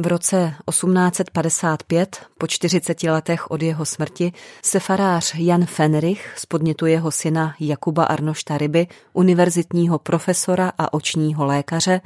V 0.02 0.08
roce 0.08 0.54
1855, 0.70 2.22
po 2.38 2.48
40 2.48 3.04
letech 3.04 3.52
od 3.52 3.62
jeho 3.62 3.86
smrti, 3.86 4.34
se 4.64 4.80
farář 4.80 5.36
Jan 5.36 5.66
Fenrich 5.66 6.34
z 6.38 6.46
podnětu 6.46 6.86
jeho 6.86 7.12
syna 7.12 7.56
Jakuba 7.60 8.04
Arnošta 8.04 8.58
Ryby, 8.58 8.88
univerzitního 9.14 10.00
profesora 10.00 10.72
a 10.78 10.94
očního 10.94 11.46
lékaře, 11.46 12.02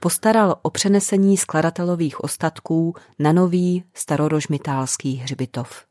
postaral 0.00 0.56
o 0.62 0.70
přenesení 0.70 1.36
skladatelových 1.36 2.24
ostatků 2.24 2.94
na 3.18 3.32
nový 3.32 3.84
starorožmitálský 3.94 5.16
hřbitov. 5.16 5.84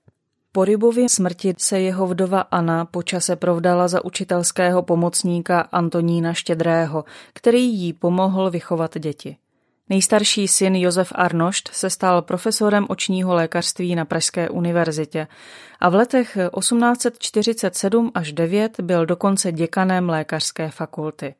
Po 0.51 0.66
Rybově 0.66 1.10
smrti 1.10 1.53
se 1.58 1.80
jeho 1.80 2.08
vdova 2.08 2.41
Anna 2.41 2.86
počase 2.86 3.36
provdala 3.36 3.88
za 3.88 4.05
učitelského 4.05 4.84
pomocníka 4.84 5.62
Antonína 5.62 6.34
Štědrého, 6.34 7.05
který 7.34 7.74
jí 7.74 7.93
pomohl 7.93 8.49
vychovat 8.49 8.97
děti. 8.97 9.38
Nejstarší 9.90 10.48
syn 10.48 10.76
Josef 10.76 11.12
Arnošt 11.16 11.70
se 11.74 11.90
stal 11.90 12.22
profesorem 12.22 12.86
očního 12.90 13.34
lékařství 13.34 13.96
na 13.96 14.06
Pražské 14.06 14.50
univerzitě 14.50 15.28
a 15.80 15.90
v 15.90 15.96
letech 15.96 16.38
1847 16.60 18.12
až 18.14 18.32
9 18.32 18.80
byl 18.80 19.06
dokonce 19.06 19.52
děkanem 19.52 20.10
lékařské 20.10 20.70
fakulty. 20.70 21.36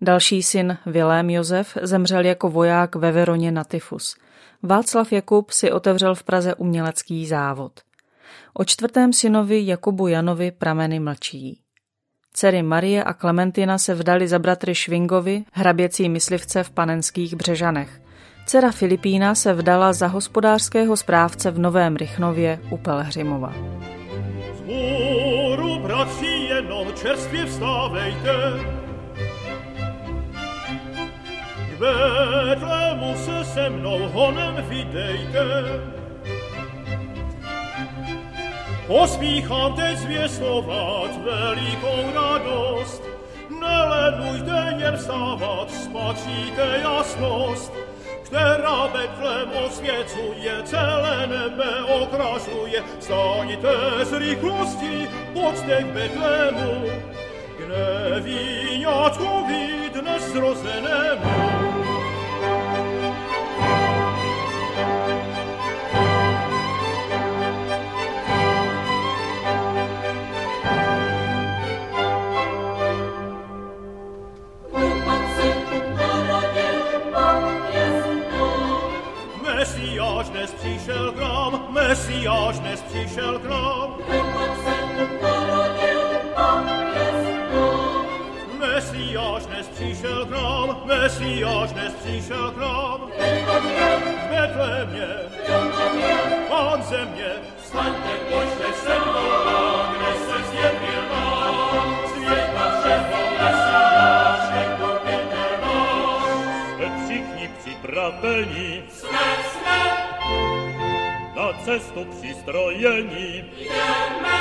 Další 0.00 0.42
syn 0.42 0.78
Vilém 0.86 1.30
Josef 1.30 1.78
zemřel 1.82 2.24
jako 2.24 2.50
voják 2.50 2.94
ve 2.94 3.12
Veroně 3.12 3.52
na 3.52 3.64
tyfus. 3.64 4.16
Václav 4.62 5.12
Jakub 5.12 5.50
si 5.50 5.72
otevřel 5.72 6.14
v 6.14 6.22
Praze 6.22 6.54
umělecký 6.54 7.26
závod. 7.26 7.80
O 8.54 8.64
čtvrtém 8.64 9.12
synovi 9.12 9.66
Jakubu 9.66 10.06
Janovi 10.06 10.50
prameny 10.50 11.00
mlčí. 11.00 11.63
Dcery 12.36 12.62
Marie 12.62 13.04
a 13.04 13.12
Klementina 13.12 13.78
se 13.78 13.94
vdali 13.94 14.28
za 14.28 14.38
bratry 14.38 14.74
Švingovi, 14.74 15.44
hraběcí 15.52 16.08
myslivce 16.08 16.62
v 16.62 16.70
panenských 16.70 17.34
Břežanech. 17.34 18.00
Dcera 18.46 18.70
Filipína 18.72 19.34
se 19.34 19.52
vdala 19.52 19.92
za 19.92 20.06
hospodářského 20.06 20.96
správce 20.96 21.50
v 21.50 21.58
Novém 21.58 21.96
Rychnově 21.96 22.58
u 22.70 22.76
Pelhřimova. 22.76 23.54
Zhůru, 24.56 25.78
bratři, 25.78 26.26
jenom 26.26 26.92
čerstvě 27.02 27.46
vstávejte. 27.46 28.30
K 31.70 33.16
se 33.16 33.44
se 33.44 33.70
mnou 33.70 34.08
honem 34.08 34.64
vydejte. 34.68 36.03
Osmicham 38.88 39.76
te 39.76 39.96
zwiestovat 39.96 41.10
veliką 41.24 42.12
radost, 42.14 43.02
Nelenuj 43.50 44.40
te 44.40 44.76
nie 44.76 44.98
wstawać, 44.98 45.70
spacite 45.70 46.78
jasnost, 46.82 47.72
Która 48.24 48.88
Betlem 48.88 49.48
oswiecuje, 49.66 50.62
celenem 50.64 51.56
me 51.56 52.02
okrasuje, 52.02 52.82
Stoi 53.00 53.56
te 53.56 54.04
z 54.04 54.12
riklosti, 54.12 55.08
podstek 55.34 55.86
Betlemu, 55.86 56.74
Gnewinia 57.58 59.10
tu 59.10 59.46
widne 59.46 60.20
zrozenemu. 60.20 61.53
Přišel 80.84 81.12
k 81.12 81.18
nám, 81.18 81.66
Mesiáš 81.70 82.58
dnes 82.58 82.82
přišel 82.82 83.38
k 83.38 83.44
nám. 83.44 83.96
Mesiáš 88.58 89.46
dnes 89.46 89.68
přišel 89.68 90.26
k 90.26 90.30
nám, 90.30 90.82
Mesiáš 90.84 91.72
dnes 91.72 91.92
přišel 91.94 92.50
k 92.50 92.56
nám. 92.56 93.00
V 93.00 94.30
Betlémě, 94.30 95.08
Pán 96.48 96.82
země, 96.82 97.32
staňte, 97.64 98.14
pojďte 98.30 98.72
se 98.84 98.98
mnou, 98.98 99.84
kde 99.90 100.12
se 100.26 100.50
zjevil 100.50 101.02
nám. 101.10 101.96
Světa 102.14 102.80
všeho 102.80 103.30
Mesiáš, 103.38 104.04
všichni 107.04 107.48
připraveni, 107.58 108.82
jsme, 108.88 109.03
jsme, 109.03 109.03
na 109.03 109.03
cestu 111.64 112.04
přistrojení. 112.04 113.44
Jdeme, 113.58 114.38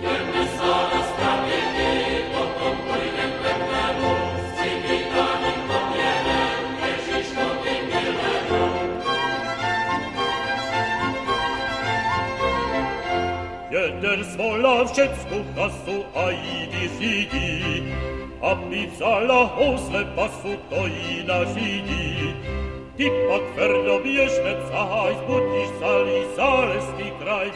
jdeme 0.00 0.48
sáda 0.58 1.02
spravědí, 1.02 2.24
potom 2.32 2.76
půjdem 2.76 3.30
k 3.32 3.42
Betlému, 3.42 4.16
s 4.38 4.52
přivítáním 4.52 5.60
poměrem 5.66 6.62
Ježíškovi 6.86 7.74
milému. 7.86 8.88
Jeden 13.70 14.24
svolá 14.24 14.84
všecku 14.84 15.46
kasu 15.54 16.04
a 16.14 16.30
jí 16.30 16.88
řídí, 16.98 17.94
aby 18.40 18.90
vzala 18.94 19.44
housle 19.44 20.04
pasu, 20.04 20.56
to 20.68 20.86
jí 20.86 21.24
nařídí. 21.26 22.57
Ipak 22.98 23.42
twardzobieżne 23.54 24.52
cahaj, 24.70 25.14
zbudzisz 25.22 25.70
sali 25.80 26.18
zaleski 26.36 27.08
kraj. 27.20 27.48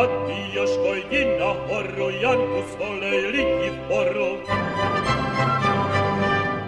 A 0.00 0.02
ty 0.04 0.36
Joszko 0.54 0.92
idź 1.10 1.30
na 1.40 1.50
horu, 1.64 2.10
Janku 2.22 2.60
z 2.70 2.72
olejliki 2.88 3.68
v 3.74 3.78
poru. 3.88 4.30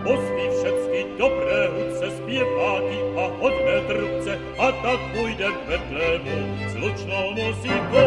Pospi 0.04 0.46
wszystkie 0.56 1.04
dobre 1.18 1.68
uce 1.80 2.06
spiewali, 2.16 2.98
a 3.22 3.24
chodne 3.40 3.76
trupce, 3.88 4.32
a 4.58 4.72
tak 4.82 5.00
pójdę 5.12 5.48
Betlemu 5.68 6.38
z 6.70 6.74
luczną 6.74 7.20
muzyką. 7.30 8.02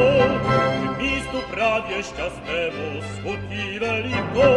W 0.95 1.01
miejscu 1.01 1.37
prawie 1.51 2.03
szczęsnemu, 2.03 2.87
smutki 3.13 3.79
weliką, 3.79 4.47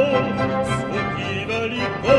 smutki 0.81 1.47
weliką. 1.47 2.17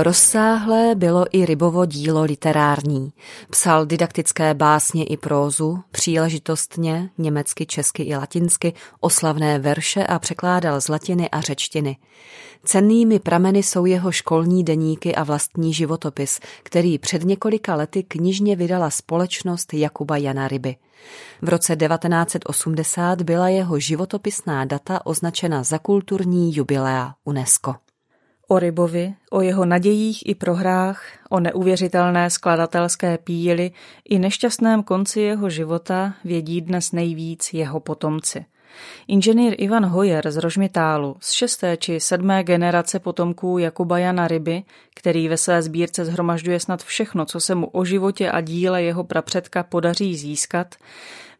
Rozsáhlé 0.00 0.94
bylo 0.94 1.26
i 1.32 1.46
Rybovo 1.46 1.86
dílo 1.86 2.22
literární. 2.22 3.12
Psal 3.50 3.86
didaktické 3.86 4.54
básně 4.54 5.04
i 5.04 5.16
prózu, 5.16 5.80
příležitostně, 5.90 7.10
německy, 7.18 7.66
česky 7.66 8.02
i 8.02 8.16
latinsky, 8.16 8.72
oslavné 9.00 9.58
verše 9.58 10.04
a 10.04 10.18
překládal 10.18 10.80
z 10.80 10.88
latiny 10.88 11.30
a 11.30 11.40
řečtiny. 11.40 11.96
Cennými 12.64 13.18
prameny 13.18 13.62
jsou 13.62 13.86
jeho 13.86 14.12
školní 14.12 14.64
deníky 14.64 15.14
a 15.14 15.24
vlastní 15.24 15.74
životopis, 15.74 16.40
který 16.62 16.98
před 16.98 17.24
několika 17.24 17.74
lety 17.74 18.02
knižně 18.02 18.56
vydala 18.56 18.90
společnost 18.90 19.74
Jakuba 19.74 20.16
Jana 20.16 20.48
Ryby. 20.48 20.76
V 21.42 21.48
roce 21.48 21.76
1980 21.76 23.22
byla 23.22 23.48
jeho 23.48 23.78
životopisná 23.78 24.64
data 24.64 25.06
označena 25.06 25.62
za 25.62 25.78
kulturní 25.78 26.56
jubilea 26.56 27.14
UNESCO. 27.24 27.87
O 28.50 28.58
Rybovi, 28.58 29.14
o 29.30 29.40
jeho 29.40 29.64
nadějích 29.64 30.28
i 30.28 30.34
prohrách, 30.34 31.02
o 31.30 31.40
neuvěřitelné 31.40 32.30
skladatelské 32.30 33.18
píli 33.18 33.70
i 34.04 34.18
nešťastném 34.18 34.82
konci 34.82 35.20
jeho 35.20 35.50
života 35.50 36.14
vědí 36.24 36.60
dnes 36.60 36.92
nejvíc 36.92 37.54
jeho 37.54 37.80
potomci. 37.80 38.44
Inženýr 39.08 39.54
Ivan 39.58 39.86
Hojer 39.86 40.30
z 40.30 40.36
Rožmitálu 40.36 41.16
z 41.20 41.32
šesté 41.32 41.76
či 41.76 42.00
sedmé 42.00 42.44
generace 42.44 42.98
potomků 42.98 43.58
Jakuba 43.58 43.98
Jana 43.98 44.28
Ryby, 44.28 44.62
který 44.94 45.28
ve 45.28 45.36
své 45.36 45.62
sbírce 45.62 46.04
zhromažďuje 46.04 46.60
snad 46.60 46.82
všechno, 46.82 47.24
co 47.24 47.40
se 47.40 47.54
mu 47.54 47.66
o 47.66 47.84
životě 47.84 48.30
a 48.30 48.40
díle 48.40 48.82
jeho 48.82 49.04
prapředka 49.04 49.62
podaří 49.62 50.16
získat, 50.16 50.74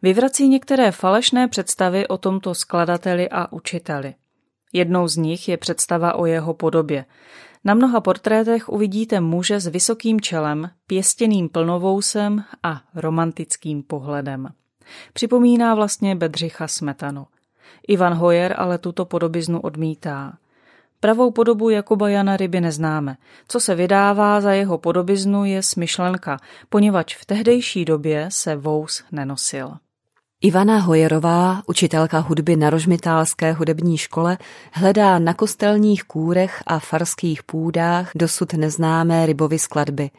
vyvrací 0.01 0.47
některé 0.47 0.91
falešné 0.91 1.47
představy 1.47 2.07
o 2.07 2.17
tomto 2.17 2.55
skladateli 2.55 3.29
a 3.29 3.53
učiteli. 3.53 4.13
Jednou 4.73 5.07
z 5.07 5.17
nich 5.17 5.49
je 5.49 5.57
představa 5.57 6.15
o 6.15 6.25
jeho 6.25 6.53
podobě. 6.53 7.05
Na 7.63 7.73
mnoha 7.73 8.01
portrétech 8.01 8.69
uvidíte 8.69 9.19
muže 9.19 9.59
s 9.59 9.67
vysokým 9.67 10.21
čelem, 10.21 10.69
pěstěným 10.87 11.49
plnovousem 11.49 12.43
a 12.63 12.81
romantickým 12.95 13.83
pohledem. 13.83 14.47
Připomíná 15.13 15.75
vlastně 15.75 16.15
Bedřicha 16.15 16.67
Smetanu. 16.67 17.27
Ivan 17.87 18.13
Hoyer 18.13 18.55
ale 18.57 18.77
tuto 18.77 19.05
podobiznu 19.05 19.59
odmítá. 19.61 20.37
Pravou 20.99 21.31
podobu 21.31 21.69
Jakuba 21.69 22.09
Jana 22.09 22.37
Ryby 22.37 22.61
neznáme. 22.61 23.17
Co 23.47 23.59
se 23.59 23.75
vydává 23.75 24.41
za 24.41 24.53
jeho 24.53 24.77
podobiznu 24.77 25.45
je 25.45 25.63
smyšlenka, 25.63 26.37
poněvadž 26.69 27.15
v 27.15 27.25
tehdejší 27.25 27.85
době 27.85 28.27
se 28.31 28.55
vous 28.55 29.03
nenosil. 29.11 29.73
Ivana 30.41 30.77
Hojerová, 30.79 31.61
učitelka 31.67 32.19
hudby 32.19 32.55
na 32.55 32.69
Rožmitálské 32.69 33.53
hudební 33.53 33.97
škole, 33.97 34.37
hledá 34.71 35.19
na 35.19 35.33
kostelních 35.33 36.03
kůrech 36.03 36.63
a 36.67 36.79
farských 36.79 37.43
půdách 37.43 38.11
dosud 38.15 38.53
neznámé 38.53 39.25
rybovy 39.25 39.59
skladby. 39.59 40.09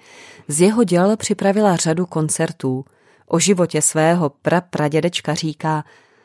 Z 0.48 0.60
jeho 0.60 0.84
děl 0.84 1.16
připravila 1.16 1.76
řadu 1.76 2.06
koncertů. 2.06 2.84
O 3.26 3.38
životě 3.38 3.82
svého 3.82 4.30
prapradědečka 4.42 5.34
říká, 5.34 5.84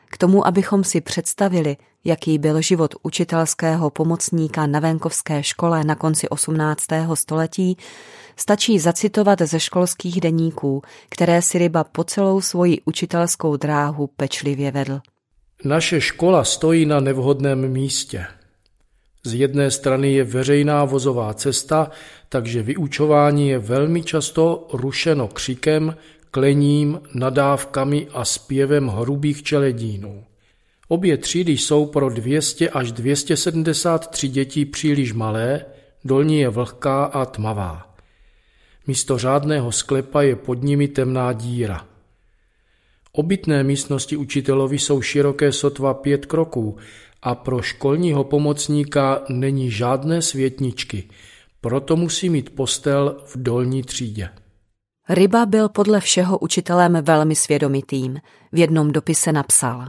k 0.09 0.17
tomu, 0.17 0.47
abychom 0.47 0.83
si 0.83 1.01
představili, 1.01 1.77
jaký 2.05 2.37
byl 2.37 2.61
život 2.61 2.95
učitelského 3.03 3.89
pomocníka 3.89 4.67
na 4.67 4.79
venkovské 4.79 5.43
škole 5.43 5.83
na 5.83 5.95
konci 5.95 6.29
18. 6.29 6.83
století, 7.13 7.77
stačí 8.35 8.79
zacitovat 8.79 9.41
ze 9.41 9.59
školských 9.59 10.21
deníků, 10.21 10.81
které 11.09 11.41
si 11.41 11.57
ryba 11.57 11.83
po 11.83 12.03
celou 12.03 12.41
svoji 12.41 12.81
učitelskou 12.85 13.57
dráhu 13.57 14.07
pečlivě 14.07 14.71
vedl. 14.71 14.99
Naše 15.63 16.01
škola 16.01 16.43
stojí 16.43 16.85
na 16.85 16.99
nevhodném 16.99 17.67
místě. 17.67 18.25
Z 19.23 19.33
jedné 19.33 19.71
strany 19.71 20.13
je 20.13 20.23
veřejná 20.23 20.85
vozová 20.85 21.33
cesta, 21.33 21.91
takže 22.29 22.63
vyučování 22.63 23.49
je 23.49 23.59
velmi 23.59 24.03
často 24.03 24.67
rušeno 24.73 25.27
křikem, 25.27 25.95
klením, 26.31 27.01
nadávkami 27.13 28.07
a 28.13 28.25
zpěvem 28.25 28.87
hrubých 28.87 29.43
čeledínů. 29.43 30.23
Obě 30.87 31.17
třídy 31.17 31.51
jsou 31.51 31.85
pro 31.85 32.09
200 32.09 32.69
až 32.69 32.91
273 32.91 34.27
dětí 34.27 34.65
příliš 34.65 35.13
malé, 35.13 35.65
dolní 36.03 36.39
je 36.39 36.49
vlhká 36.49 37.05
a 37.05 37.25
tmavá. 37.25 37.94
Místo 38.87 39.17
řádného 39.17 39.71
sklepa 39.71 40.21
je 40.21 40.35
pod 40.35 40.63
nimi 40.63 40.87
temná 40.87 41.33
díra. 41.33 41.87
Obytné 43.11 43.63
místnosti 43.63 44.17
učitelovi 44.17 44.79
jsou 44.79 45.01
široké 45.01 45.51
sotva 45.51 45.93
pět 45.93 46.25
kroků 46.25 46.77
a 47.21 47.35
pro 47.35 47.61
školního 47.61 48.23
pomocníka 48.23 49.23
není 49.29 49.71
žádné 49.71 50.21
světničky, 50.21 51.03
proto 51.61 51.95
musí 51.95 52.29
mít 52.29 52.49
postel 52.49 53.17
v 53.25 53.35
dolní 53.35 53.83
třídě. 53.83 54.29
Ryba 55.09 55.45
byl 55.45 55.69
podle 55.69 55.99
všeho 55.99 56.37
učitelem 56.39 56.97
velmi 57.01 57.35
svědomitým. 57.35 58.19
V 58.51 58.59
jednom 58.59 58.91
dopise 58.91 59.31
napsal. 59.31 59.87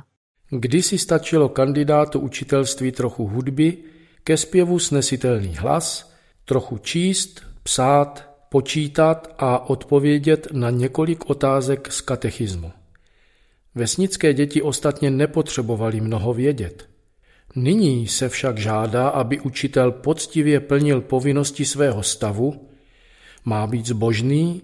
Kdysi 0.51 0.99
stačilo 0.99 1.49
kandidátu 1.49 2.21
učitelství 2.21 2.93
trochu 2.93 3.27
hudby, 3.27 3.79
ke 4.25 4.37
zpěvu 4.37 4.79
snesitelný 4.79 5.57
hlas, 5.57 6.13
trochu 6.45 6.79
číst, 6.79 7.43
psát, 7.63 8.36
počítat 8.57 9.35
a 9.39 9.71
odpovědět 9.71 10.49
na 10.53 10.71
několik 10.71 11.31
otázek 11.31 11.93
z 11.93 12.01
katechismu. 12.01 12.73
Vesnické 13.75 14.35
děti 14.35 14.63
ostatně 14.63 15.11
nepotřebovali 15.11 16.01
mnoho 16.01 16.35
vědět. 16.35 16.89
Nyní 17.57 18.09
se 18.09 18.29
však 18.29 18.59
žádá, 18.59 19.09
aby 19.09 19.41
učitel 19.41 19.93
poctivě 19.93 20.61
plnil 20.61 21.01
povinnosti 21.01 21.65
svého 21.65 22.03
stavu, 22.03 22.69
má 23.45 23.67
být 23.67 23.87
zbožný, 23.87 24.63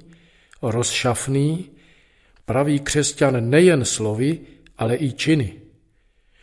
rozšafný, 0.63 1.71
pravý 2.45 2.81
křesťan 2.81 3.51
nejen 3.51 3.85
slovy, 3.85 4.41
ale 4.79 4.97
i 4.97 5.13
činy. 5.13 5.53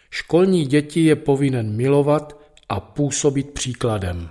Školní 0.10 0.66
děti 0.66 1.04
je 1.04 1.16
povinen 1.16 1.76
milovat 1.76 2.38
a 2.70 2.80
působit 2.80 3.50
příkladem. 3.50 4.30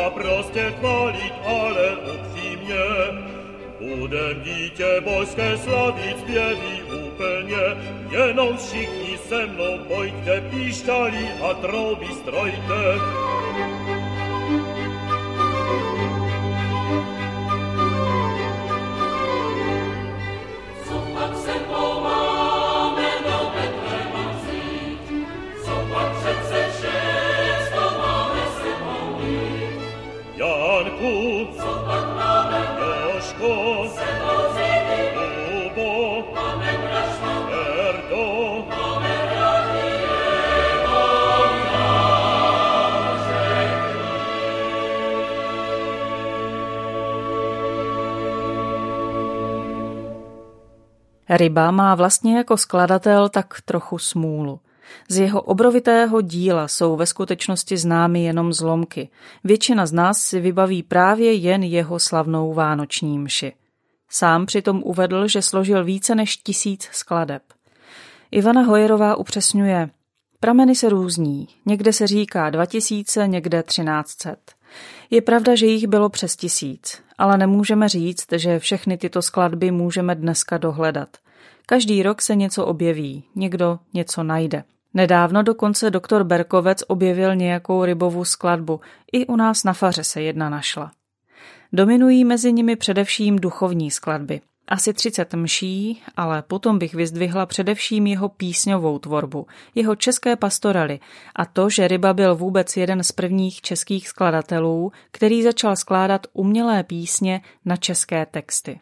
Boha 0.00 0.10
prostě 0.10 0.72
chválit, 0.80 1.32
ale 1.46 1.96
upřímně. 1.96 2.84
Budem 3.80 4.42
dítě 4.42 5.00
božské 5.00 5.58
slavit 5.58 6.18
zpěví 6.18 6.82
úplně, 6.82 7.62
jenom 8.10 8.56
všichni 8.56 9.18
se 9.28 9.46
mnou 9.46 9.78
pojďte, 9.88 10.40
píšťali 10.40 11.28
a 11.50 11.54
trouby 11.54 12.06
strojte. 12.06 12.80
Ryba 51.30 51.70
má 51.70 51.94
vlastně 51.94 52.36
jako 52.36 52.56
skladatel 52.56 53.28
tak 53.28 53.60
trochu 53.64 53.98
smůlu. 53.98 54.60
Z 55.08 55.18
jeho 55.18 55.42
obrovitého 55.42 56.20
díla 56.20 56.68
jsou 56.68 56.96
ve 56.96 57.06
skutečnosti 57.06 57.76
známy 57.76 58.24
jenom 58.24 58.52
zlomky. 58.52 59.08
Většina 59.44 59.86
z 59.86 59.92
nás 59.92 60.18
si 60.18 60.40
vybaví 60.40 60.82
právě 60.82 61.32
jen 61.32 61.62
jeho 61.62 61.98
slavnou 61.98 62.54
vánoční 62.54 63.18
mši. 63.18 63.52
Sám 64.08 64.46
přitom 64.46 64.82
uvedl, 64.84 65.28
že 65.28 65.42
složil 65.42 65.84
více 65.84 66.14
než 66.14 66.36
tisíc 66.36 66.88
skladeb. 66.92 67.42
Ivana 68.30 68.62
Hojerová 68.62 69.16
upřesňuje, 69.16 69.90
prameny 70.40 70.74
se 70.74 70.88
různí, 70.88 71.48
někde 71.66 71.92
se 71.92 72.06
říká 72.06 72.50
2000, 72.50 73.28
někde 73.28 73.62
1300. 73.62 74.36
Je 75.10 75.22
pravda, 75.22 75.54
že 75.54 75.66
jich 75.66 75.86
bylo 75.86 76.08
přes 76.08 76.36
tisíc, 76.36 77.02
ale 77.20 77.38
nemůžeme 77.38 77.88
říct, 77.88 78.26
že 78.32 78.58
všechny 78.58 78.96
tyto 78.98 79.22
skladby 79.22 79.70
můžeme 79.70 80.14
dneska 80.14 80.58
dohledat. 80.58 81.08
Každý 81.66 82.02
rok 82.02 82.22
se 82.22 82.34
něco 82.34 82.66
objeví, 82.66 83.24
někdo 83.34 83.78
něco 83.94 84.22
najde. 84.22 84.64
Nedávno 84.94 85.42
dokonce 85.42 85.90
doktor 85.90 86.24
Berkovec 86.24 86.82
objevil 86.86 87.34
nějakou 87.34 87.84
rybovou 87.84 88.24
skladbu. 88.24 88.80
I 89.12 89.26
u 89.26 89.36
nás 89.36 89.64
na 89.64 89.72
faře 89.72 90.04
se 90.04 90.22
jedna 90.22 90.50
našla. 90.50 90.92
Dominují 91.72 92.24
mezi 92.24 92.52
nimi 92.52 92.76
především 92.76 93.38
duchovní 93.38 93.90
skladby. 93.90 94.40
Asi 94.70 94.92
30 94.92 95.34
mší, 95.34 96.02
ale 96.16 96.42
potom 96.42 96.78
bych 96.78 96.94
vyzdvihla 96.94 97.46
především 97.46 98.06
jeho 98.06 98.28
písňovou 98.28 98.98
tvorbu, 98.98 99.46
jeho 99.74 99.96
české 99.96 100.36
pastorely 100.36 101.00
a 101.36 101.44
to, 101.44 101.70
že 101.70 101.88
Ryba 101.88 102.12
byl 102.12 102.36
vůbec 102.36 102.76
jeden 102.76 103.02
z 103.02 103.12
prvních 103.12 103.60
českých 103.60 104.08
skladatelů, 104.08 104.92
který 105.10 105.42
začal 105.42 105.76
skládat 105.76 106.26
umělé 106.32 106.82
písně 106.82 107.40
na 107.64 107.76
české 107.76 108.26
texty. 108.26 108.80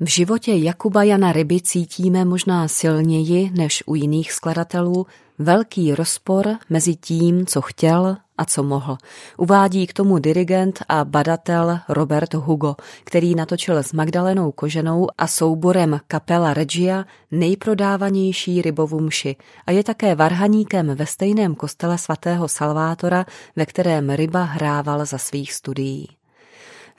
V 0.00 0.08
životě 0.08 0.52
Jakuba 0.52 1.02
Jana 1.02 1.32
Ryby 1.32 1.60
cítíme 1.60 2.24
možná 2.24 2.68
silněji 2.68 3.50
než 3.50 3.82
u 3.86 3.94
jiných 3.94 4.32
skladatelů 4.32 5.06
velký 5.38 5.94
rozpor 5.94 6.56
mezi 6.70 6.96
tím, 6.96 7.46
co 7.46 7.60
chtěl 7.62 8.16
a 8.38 8.44
co 8.44 8.62
mohl. 8.62 8.96
Uvádí 9.36 9.86
k 9.86 9.92
tomu 9.92 10.18
dirigent 10.18 10.82
a 10.88 11.04
badatel 11.04 11.78
Robert 11.88 12.34
Hugo, 12.34 12.76
který 13.04 13.34
natočil 13.34 13.76
s 13.76 13.92
Magdalenou 13.92 14.52
Koženou 14.52 15.08
a 15.18 15.26
souborem 15.26 16.00
Kapela 16.08 16.54
Regia 16.54 17.04
nejprodávanější 17.30 18.62
rybovu 18.62 19.00
mši 19.00 19.36
a 19.66 19.70
je 19.70 19.84
také 19.84 20.14
varhaníkem 20.14 20.94
ve 20.94 21.06
stejném 21.06 21.54
kostele 21.54 21.98
svatého 21.98 22.48
Salvátora, 22.48 23.26
ve 23.56 23.66
kterém 23.66 24.10
Ryba 24.10 24.42
hrával 24.42 25.06
za 25.06 25.18
svých 25.18 25.52
studií. 25.52 26.08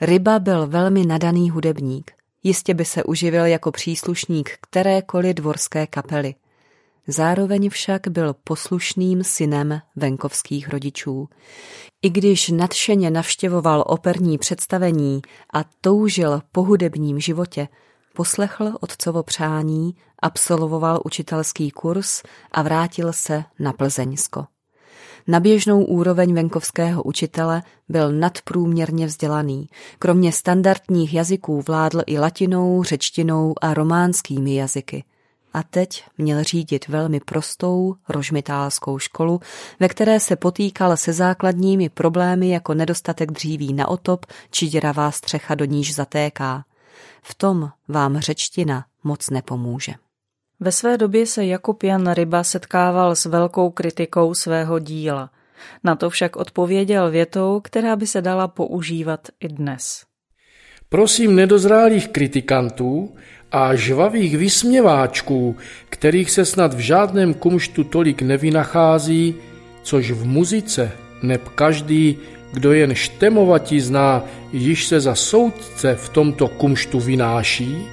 Ryba 0.00 0.38
byl 0.38 0.66
velmi 0.66 1.06
nadaný 1.06 1.50
hudebník. 1.50 2.12
Jistě 2.42 2.74
by 2.74 2.84
se 2.84 3.04
uživil 3.04 3.44
jako 3.44 3.70
příslušník 3.70 4.50
kterékoliv 4.60 5.34
dvorské 5.34 5.86
kapely. 5.86 6.34
Zároveň 7.08 7.70
však 7.70 8.08
byl 8.08 8.34
poslušným 8.44 9.24
synem 9.24 9.80
venkovských 9.96 10.68
rodičů. 10.68 11.28
I 12.02 12.10
když 12.10 12.48
nadšeně 12.48 13.10
navštěvoval 13.10 13.84
operní 13.86 14.38
představení 14.38 15.22
a 15.54 15.64
toužil 15.80 16.40
po 16.52 16.62
hudebním 16.62 17.20
životě, 17.20 17.68
poslechl 18.14 18.72
otcovo 18.80 19.22
přání, 19.22 19.94
absolvoval 20.22 21.00
učitelský 21.04 21.70
kurz 21.70 22.22
a 22.52 22.62
vrátil 22.62 23.12
se 23.12 23.44
na 23.58 23.72
Plzeňsko. 23.72 24.44
Na 25.26 25.40
běžnou 25.40 25.84
úroveň 25.84 26.34
venkovského 26.34 27.02
učitele 27.02 27.62
byl 27.88 28.12
nadprůměrně 28.12 29.06
vzdělaný. 29.06 29.68
Kromě 29.98 30.32
standardních 30.32 31.14
jazyků 31.14 31.62
vládl 31.66 32.02
i 32.06 32.18
latinou, 32.18 32.82
řečtinou 32.82 33.54
a 33.60 33.74
románskými 33.74 34.54
jazyky. 34.54 35.04
A 35.52 35.62
teď 35.62 36.04
měl 36.18 36.42
řídit 36.42 36.88
velmi 36.88 37.20
prostou 37.20 37.94
rožmitálskou 38.08 38.98
školu, 38.98 39.40
ve 39.80 39.88
které 39.88 40.20
se 40.20 40.36
potýkal 40.36 40.96
se 40.96 41.12
základními 41.12 41.88
problémy 41.88 42.48
jako 42.48 42.74
nedostatek 42.74 43.30
dříví 43.30 43.72
na 43.72 43.88
otop 43.88 44.26
či 44.50 44.66
děravá 44.66 45.10
střecha 45.10 45.54
do 45.54 45.64
níž 45.64 45.94
zatéká. 45.94 46.64
V 47.22 47.34
tom 47.34 47.70
vám 47.88 48.18
řečtina 48.18 48.84
moc 49.04 49.30
nepomůže. 49.30 49.92
Ve 50.60 50.72
své 50.72 50.98
době 50.98 51.26
se 51.26 51.46
Jakub 51.46 51.82
Jan 51.82 52.12
Ryba 52.12 52.44
setkával 52.44 53.16
s 53.16 53.24
velkou 53.24 53.70
kritikou 53.70 54.34
svého 54.34 54.78
díla. 54.78 55.30
Na 55.84 55.96
to 55.96 56.10
však 56.10 56.36
odpověděl 56.36 57.10
větou, 57.10 57.60
která 57.60 57.96
by 57.96 58.06
se 58.06 58.22
dala 58.22 58.48
používat 58.48 59.28
i 59.40 59.48
dnes. 59.48 60.04
Prosím 60.88 61.34
nedozrálých 61.36 62.08
kritikantů 62.08 63.14
a 63.52 63.74
žvavých 63.74 64.38
vysměváčků, 64.38 65.56
kterých 65.90 66.30
se 66.30 66.44
snad 66.44 66.74
v 66.74 66.78
žádném 66.78 67.34
kumštu 67.34 67.84
tolik 67.84 68.22
nevynachází, 68.22 69.34
což 69.82 70.10
v 70.10 70.24
muzice 70.24 70.92
neb 71.22 71.48
každý, 71.48 72.18
kdo 72.52 72.72
jen 72.72 72.94
štemovati 72.94 73.80
zná, 73.80 74.24
již 74.52 74.86
se 74.86 75.00
za 75.00 75.14
soudce 75.14 75.94
v 75.94 76.08
tomto 76.08 76.48
kumštu 76.48 77.00
vynáší, 77.00 77.86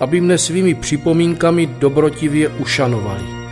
aby 0.00 0.20
mne 0.20 0.38
svými 0.38 0.74
připomínkami 0.74 1.66
dobrotivě 1.66 2.48
ušanovali. 2.48 3.43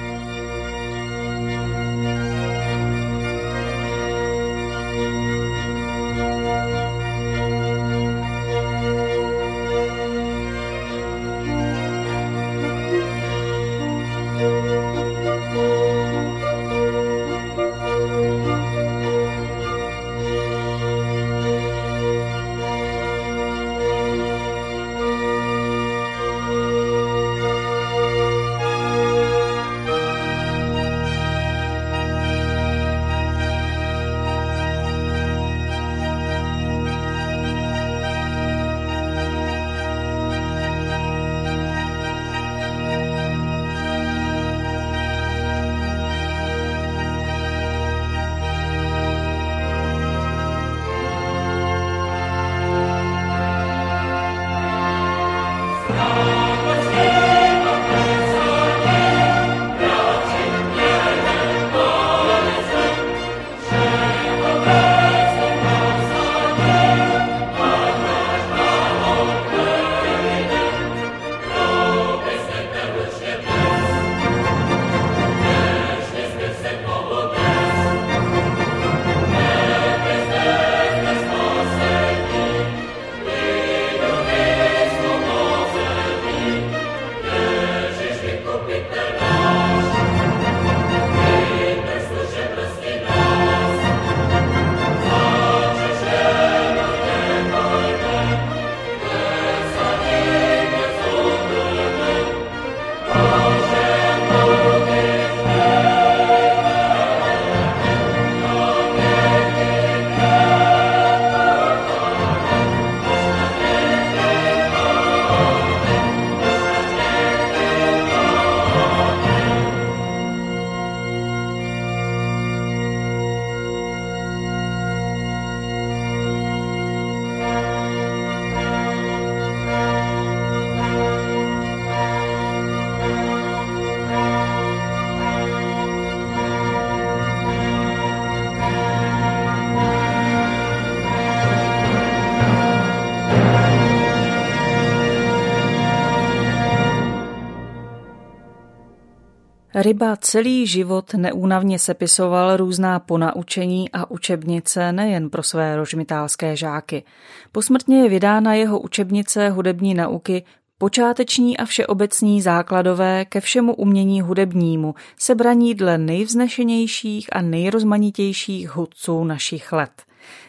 Ryba 149.83 150.17
celý 150.17 150.67
život 150.67 151.15
neúnavně 151.15 151.79
sepisoval 151.79 152.57
různá 152.57 152.99
ponaučení 152.99 153.91
a 153.93 154.11
učebnice 154.11 154.93
nejen 154.93 155.31
pro 155.31 155.43
své 155.43 155.77
rožmitálské 155.77 156.57
žáky. 156.57 157.05
Posmrtně 157.53 158.03
je 158.03 158.09
vydána 158.09 158.55
jeho 158.55 158.81
učebnice 158.81 159.49
hudební 159.49 159.95
nauky 159.95 160.45
počáteční 160.79 161.57
a 161.57 161.65
všeobecní 161.65 162.43
základové 162.43 163.25
ke 163.25 163.41
všemu 163.41 163.75
umění 163.75 164.21
hudebnímu, 164.21 164.95
sebraní 165.19 165.75
dle 165.75 165.99
nejvznešenějších 165.99 167.37
a 167.37 167.43
nejrozmanitějších 167.43 168.71
hudců 168.71 169.25
našich 169.25 169.73
let. 169.73 170.03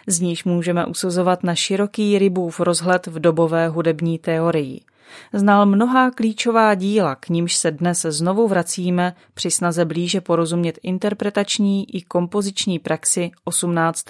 Z 0.08 0.20
níž 0.20 0.44
můžeme 0.44 0.86
usuzovat 0.86 1.44
na 1.44 1.56
široký 1.56 2.20
rybův 2.20 2.60
rozhled 2.60 3.08
v 3.08 3.20
dobové 3.20 3.68
hudební 3.68 4.20
teorii– 4.20 4.82
Znal 5.34 5.66
mnohá 5.66 6.12
klíčová 6.12 6.76
díla, 6.76 7.16
k 7.16 7.30
nímž 7.30 7.56
se 7.56 7.72
dnes 7.72 8.02
znovu 8.10 8.48
vracíme 8.48 9.16
při 9.34 9.52
snaze 9.52 9.86
blíže 9.86 10.22
porozumět 10.22 10.80
interpretační 10.84 11.96
i 11.96 12.02
kompoziční 12.02 12.80
praxi 12.80 13.32
18. 13.44 14.06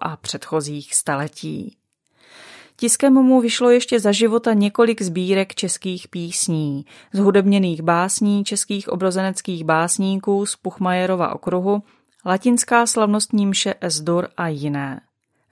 a 0.00 0.16
předchozích 0.16 0.94
staletí. 0.94 1.76
Tiskem 2.76 3.12
mu 3.12 3.40
vyšlo 3.40 3.70
ještě 3.70 4.00
za 4.00 4.12
života 4.12 4.52
několik 4.52 5.02
sbírek 5.02 5.54
českých 5.54 6.08
písní, 6.08 6.84
zhudebněných 7.12 7.82
básní 7.82 8.44
českých 8.44 8.88
obrozeneckých 8.88 9.64
básníků 9.64 10.46
z 10.46 10.56
Puchmajerova 10.56 11.34
okruhu, 11.34 11.82
latinská 12.26 12.86
slavnostní 12.86 13.46
mše 13.46 13.74
Esdur 13.80 14.28
a 14.36 14.48
jiné. 14.48 15.00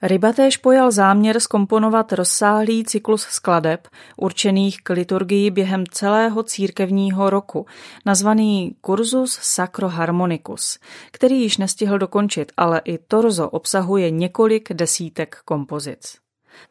Ryba 0.07 0.33
též 0.33 0.57
pojal 0.57 0.91
záměr 0.91 1.39
skomponovat 1.39 2.13
rozsáhlý 2.13 2.83
cyklus 2.83 3.21
skladeb 3.21 3.87
určených 4.17 4.83
k 4.83 4.89
liturgii 4.89 5.51
během 5.51 5.83
celého 5.91 6.43
církevního 6.43 7.29
roku, 7.29 7.65
nazvaný 8.05 8.75
Cursus 8.85 9.39
Sacro 9.41 9.89
Harmonicus, 9.89 10.79
který 11.11 11.41
již 11.41 11.57
nestihl 11.57 11.97
dokončit, 11.97 12.51
ale 12.57 12.81
i 12.83 12.97
torzo 12.97 13.49
obsahuje 13.49 14.11
několik 14.11 14.73
desítek 14.73 15.37
kompozic. 15.45 16.17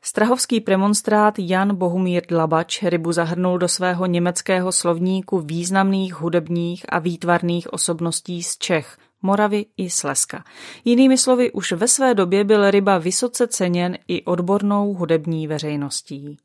Strahovský 0.03 0.61
premonstrát 0.61 1.35
Jan 1.39 1.76
Bohumír 1.76 2.22
Dlabač 2.28 2.82
rybu 2.82 3.12
zahrnul 3.12 3.59
do 3.59 3.68
svého 3.68 4.07
německého 4.07 4.72
slovníku 4.72 5.39
významných 5.39 6.14
hudebních 6.14 6.85
a 6.89 6.99
výtvarných 6.99 7.72
osobností 7.72 8.43
z 8.43 8.59
Čech, 8.59 8.97
Moravy 9.25 9.66
i 9.77 9.91
Slezska. 9.91 10.45
Jinými 10.85 11.18
slovy, 11.18 11.53
už 11.53 11.72
ve 11.72 11.89
své 11.89 12.14
době 12.14 12.45
byl 12.45 12.70
ryba 12.70 12.99
vysoce 12.99 13.47
ceněn 13.47 13.99
i 14.09 14.25
odbornou 14.25 14.95
hudební 14.95 15.47
veřejností. 15.47 16.37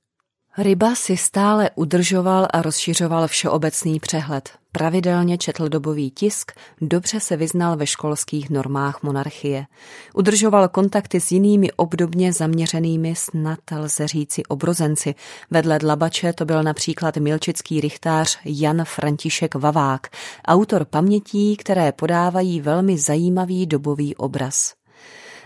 Ryba 0.58 0.96
si 0.96 1.18
stále 1.18 1.70
udržoval 1.76 2.48
a 2.54 2.62
rozšiřoval 2.62 3.28
všeobecný 3.28 4.00
přehled. 4.00 4.59
Pravidelně 4.72 5.38
četl 5.38 5.70
dobový 5.70 6.12
tisk, 6.12 6.52
dobře 6.82 7.20
se 7.20 7.38
vyznal 7.38 7.78
ve 7.78 7.88
školských 7.88 8.50
normách 8.50 9.04
monarchie. 9.04 9.66
Udržoval 10.14 10.68
kontakty 10.68 11.22
s 11.22 11.32
jinými 11.32 11.72
obdobně 11.72 12.34
zaměřenými, 12.34 13.14
snad 13.18 13.60
lze 13.72 14.08
říci 14.08 14.44
obrozenci. 14.44 15.16
Vedle 15.52 15.80
Dlabače 15.80 16.34
to 16.34 16.46
byl 16.46 16.64
například 16.64 17.18
milčický 17.18 17.82
rychtář 17.82 18.40
Jan 18.46 18.86
František 18.86 19.56
Vavák, 19.56 20.08
autor 20.46 20.86
pamětí, 20.86 21.58
které 21.58 21.92
podávají 21.92 22.62
velmi 22.62 22.98
zajímavý 22.98 23.66
dobový 23.66 24.16
obraz. 24.16 24.74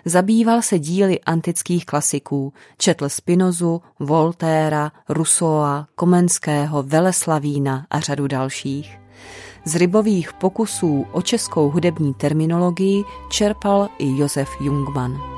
Zabýval 0.06 0.62
se 0.62 0.80
díly 0.80 1.20
antických 1.20 1.86
klasiků, 1.86 2.54
četl 2.78 3.10
Spinozu, 3.10 3.82
Voltéra, 4.00 4.92
Rousseaua, 5.10 5.88
Komenského, 5.96 6.84
Veleslavína 6.84 7.86
a 7.90 8.00
řadu 8.00 8.28
dalších. 8.28 9.03
Z 9.66 9.76
rybových 9.76 10.34
pokusů 10.34 11.06
o 11.12 11.22
českou 11.22 11.70
hudební 11.70 12.14
terminologii 12.14 13.04
čerpal 13.30 13.90
i 13.98 14.18
Josef 14.18 14.50
Jungmann. 14.62 15.33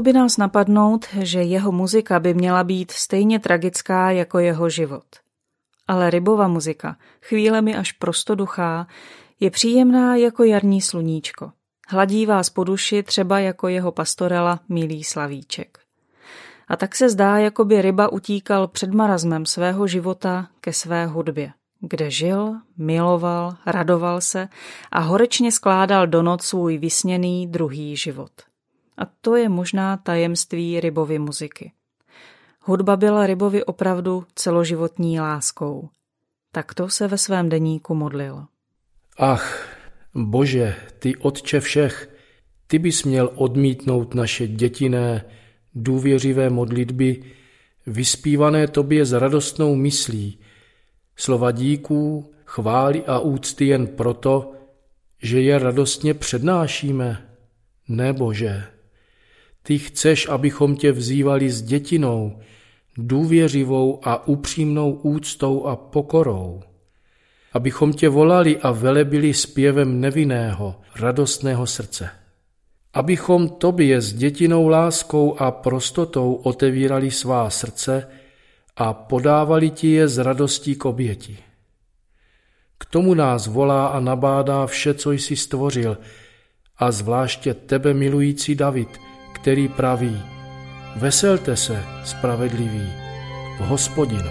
Mohlo 0.00 0.12
by 0.12 0.18
nás 0.18 0.36
napadnout, 0.36 1.06
že 1.20 1.42
jeho 1.42 1.72
muzika 1.72 2.20
by 2.20 2.34
měla 2.34 2.64
být 2.64 2.90
stejně 2.90 3.38
tragická 3.38 4.10
jako 4.10 4.38
jeho 4.38 4.68
život. 4.68 5.04
Ale 5.88 6.10
rybova 6.10 6.48
muzika, 6.48 6.96
chvílemi 7.22 7.76
až 7.76 7.92
prostoduchá, 7.92 8.86
je 9.40 9.50
příjemná 9.50 10.16
jako 10.16 10.44
jarní 10.44 10.80
sluníčko. 10.80 11.52
Hladí 11.88 12.26
vás 12.26 12.50
po 12.50 12.64
duši 12.64 13.02
třeba 13.02 13.38
jako 13.38 13.68
jeho 13.68 13.92
pastorela 13.92 14.60
Milý 14.68 15.04
Slavíček. 15.04 15.78
A 16.68 16.76
tak 16.76 16.96
se 16.96 17.10
zdá, 17.10 17.38
jako 17.38 17.64
by 17.64 17.82
ryba 17.82 18.12
utíkal 18.12 18.68
před 18.68 18.94
marazmem 18.94 19.46
svého 19.46 19.86
života 19.86 20.48
ke 20.60 20.72
své 20.72 21.06
hudbě, 21.06 21.52
kde 21.80 22.10
žil, 22.10 22.54
miloval, 22.78 23.56
radoval 23.66 24.20
se 24.20 24.48
a 24.92 25.00
horečně 25.00 25.52
skládal 25.52 26.06
do 26.06 26.22
noc 26.22 26.42
svůj 26.42 26.78
vysněný 26.78 27.46
druhý 27.46 27.96
život. 27.96 28.30
A 29.00 29.06
to 29.20 29.36
je 29.36 29.48
možná 29.48 29.96
tajemství 29.96 30.80
rybovy 30.80 31.18
muziky. 31.18 31.72
Hudba 32.60 32.96
byla 32.96 33.26
rybovi 33.26 33.64
opravdu 33.64 34.24
celoživotní 34.34 35.20
láskou. 35.20 35.88
Takto 36.52 36.88
se 36.88 37.08
ve 37.08 37.18
svém 37.18 37.48
deníku 37.48 37.94
modlil. 37.94 38.44
Ach, 39.18 39.68
bože, 40.14 40.76
ty 40.98 41.16
otče 41.16 41.60
všech, 41.60 42.16
ty 42.66 42.78
bys 42.78 43.04
měl 43.04 43.30
odmítnout 43.34 44.14
naše 44.14 44.48
dětiné, 44.48 45.24
důvěřivé 45.74 46.50
modlitby, 46.50 47.22
vyspívané 47.86 48.68
tobě 48.68 49.04
s 49.04 49.12
radostnou 49.12 49.74
myslí, 49.74 50.38
slova 51.16 51.50
díků, 51.50 52.32
chvály 52.44 53.04
a 53.04 53.18
úcty 53.18 53.66
jen 53.66 53.86
proto, 53.86 54.52
že 55.22 55.40
je 55.40 55.58
radostně 55.58 56.14
přednášíme. 56.14 57.36
Ne, 57.88 58.12
Bože. 58.12 58.79
Ty 59.62 59.78
chceš, 59.78 60.28
abychom 60.28 60.76
tě 60.76 60.92
vzývali 60.92 61.50
s 61.50 61.62
dětinou, 61.62 62.38
důvěřivou 62.98 64.00
a 64.02 64.26
upřímnou 64.28 64.92
úctou 64.92 65.64
a 65.66 65.76
pokorou. 65.76 66.62
Abychom 67.52 67.92
tě 67.92 68.08
volali 68.08 68.58
a 68.58 68.70
velebili 68.70 69.34
zpěvem 69.34 70.00
nevinného, 70.00 70.80
radostného 70.96 71.66
srdce. 71.66 72.10
abychom 72.94 73.48
tobě 73.48 74.00
s 74.00 74.12
dětinou 74.12 74.68
láskou 74.68 75.36
a 75.38 75.50
prostotou 75.50 76.34
otevírali 76.34 77.10
svá 77.10 77.50
srdce 77.50 78.08
a 78.76 78.92
podávali 78.92 79.70
ti 79.70 79.90
je 79.90 80.08
s 80.08 80.18
radostí 80.18 80.74
k 80.74 80.84
oběti. 80.84 81.38
K 82.78 82.84
tomu 82.84 83.14
nás 83.14 83.46
volá 83.46 83.86
a 83.86 84.00
nabádá 84.00 84.66
vše, 84.66 84.94
co 84.94 85.12
jsi 85.12 85.36
stvořil, 85.36 85.98
a 86.78 86.90
zvláště 86.90 87.54
tebe 87.54 87.94
milující 87.94 88.54
David, 88.54 88.88
který 89.40 89.68
praví, 89.68 90.22
veselte 90.96 91.56
se, 91.56 91.84
spravedliví, 92.04 92.92
v 93.58 93.60
hospodinu. 93.60 94.30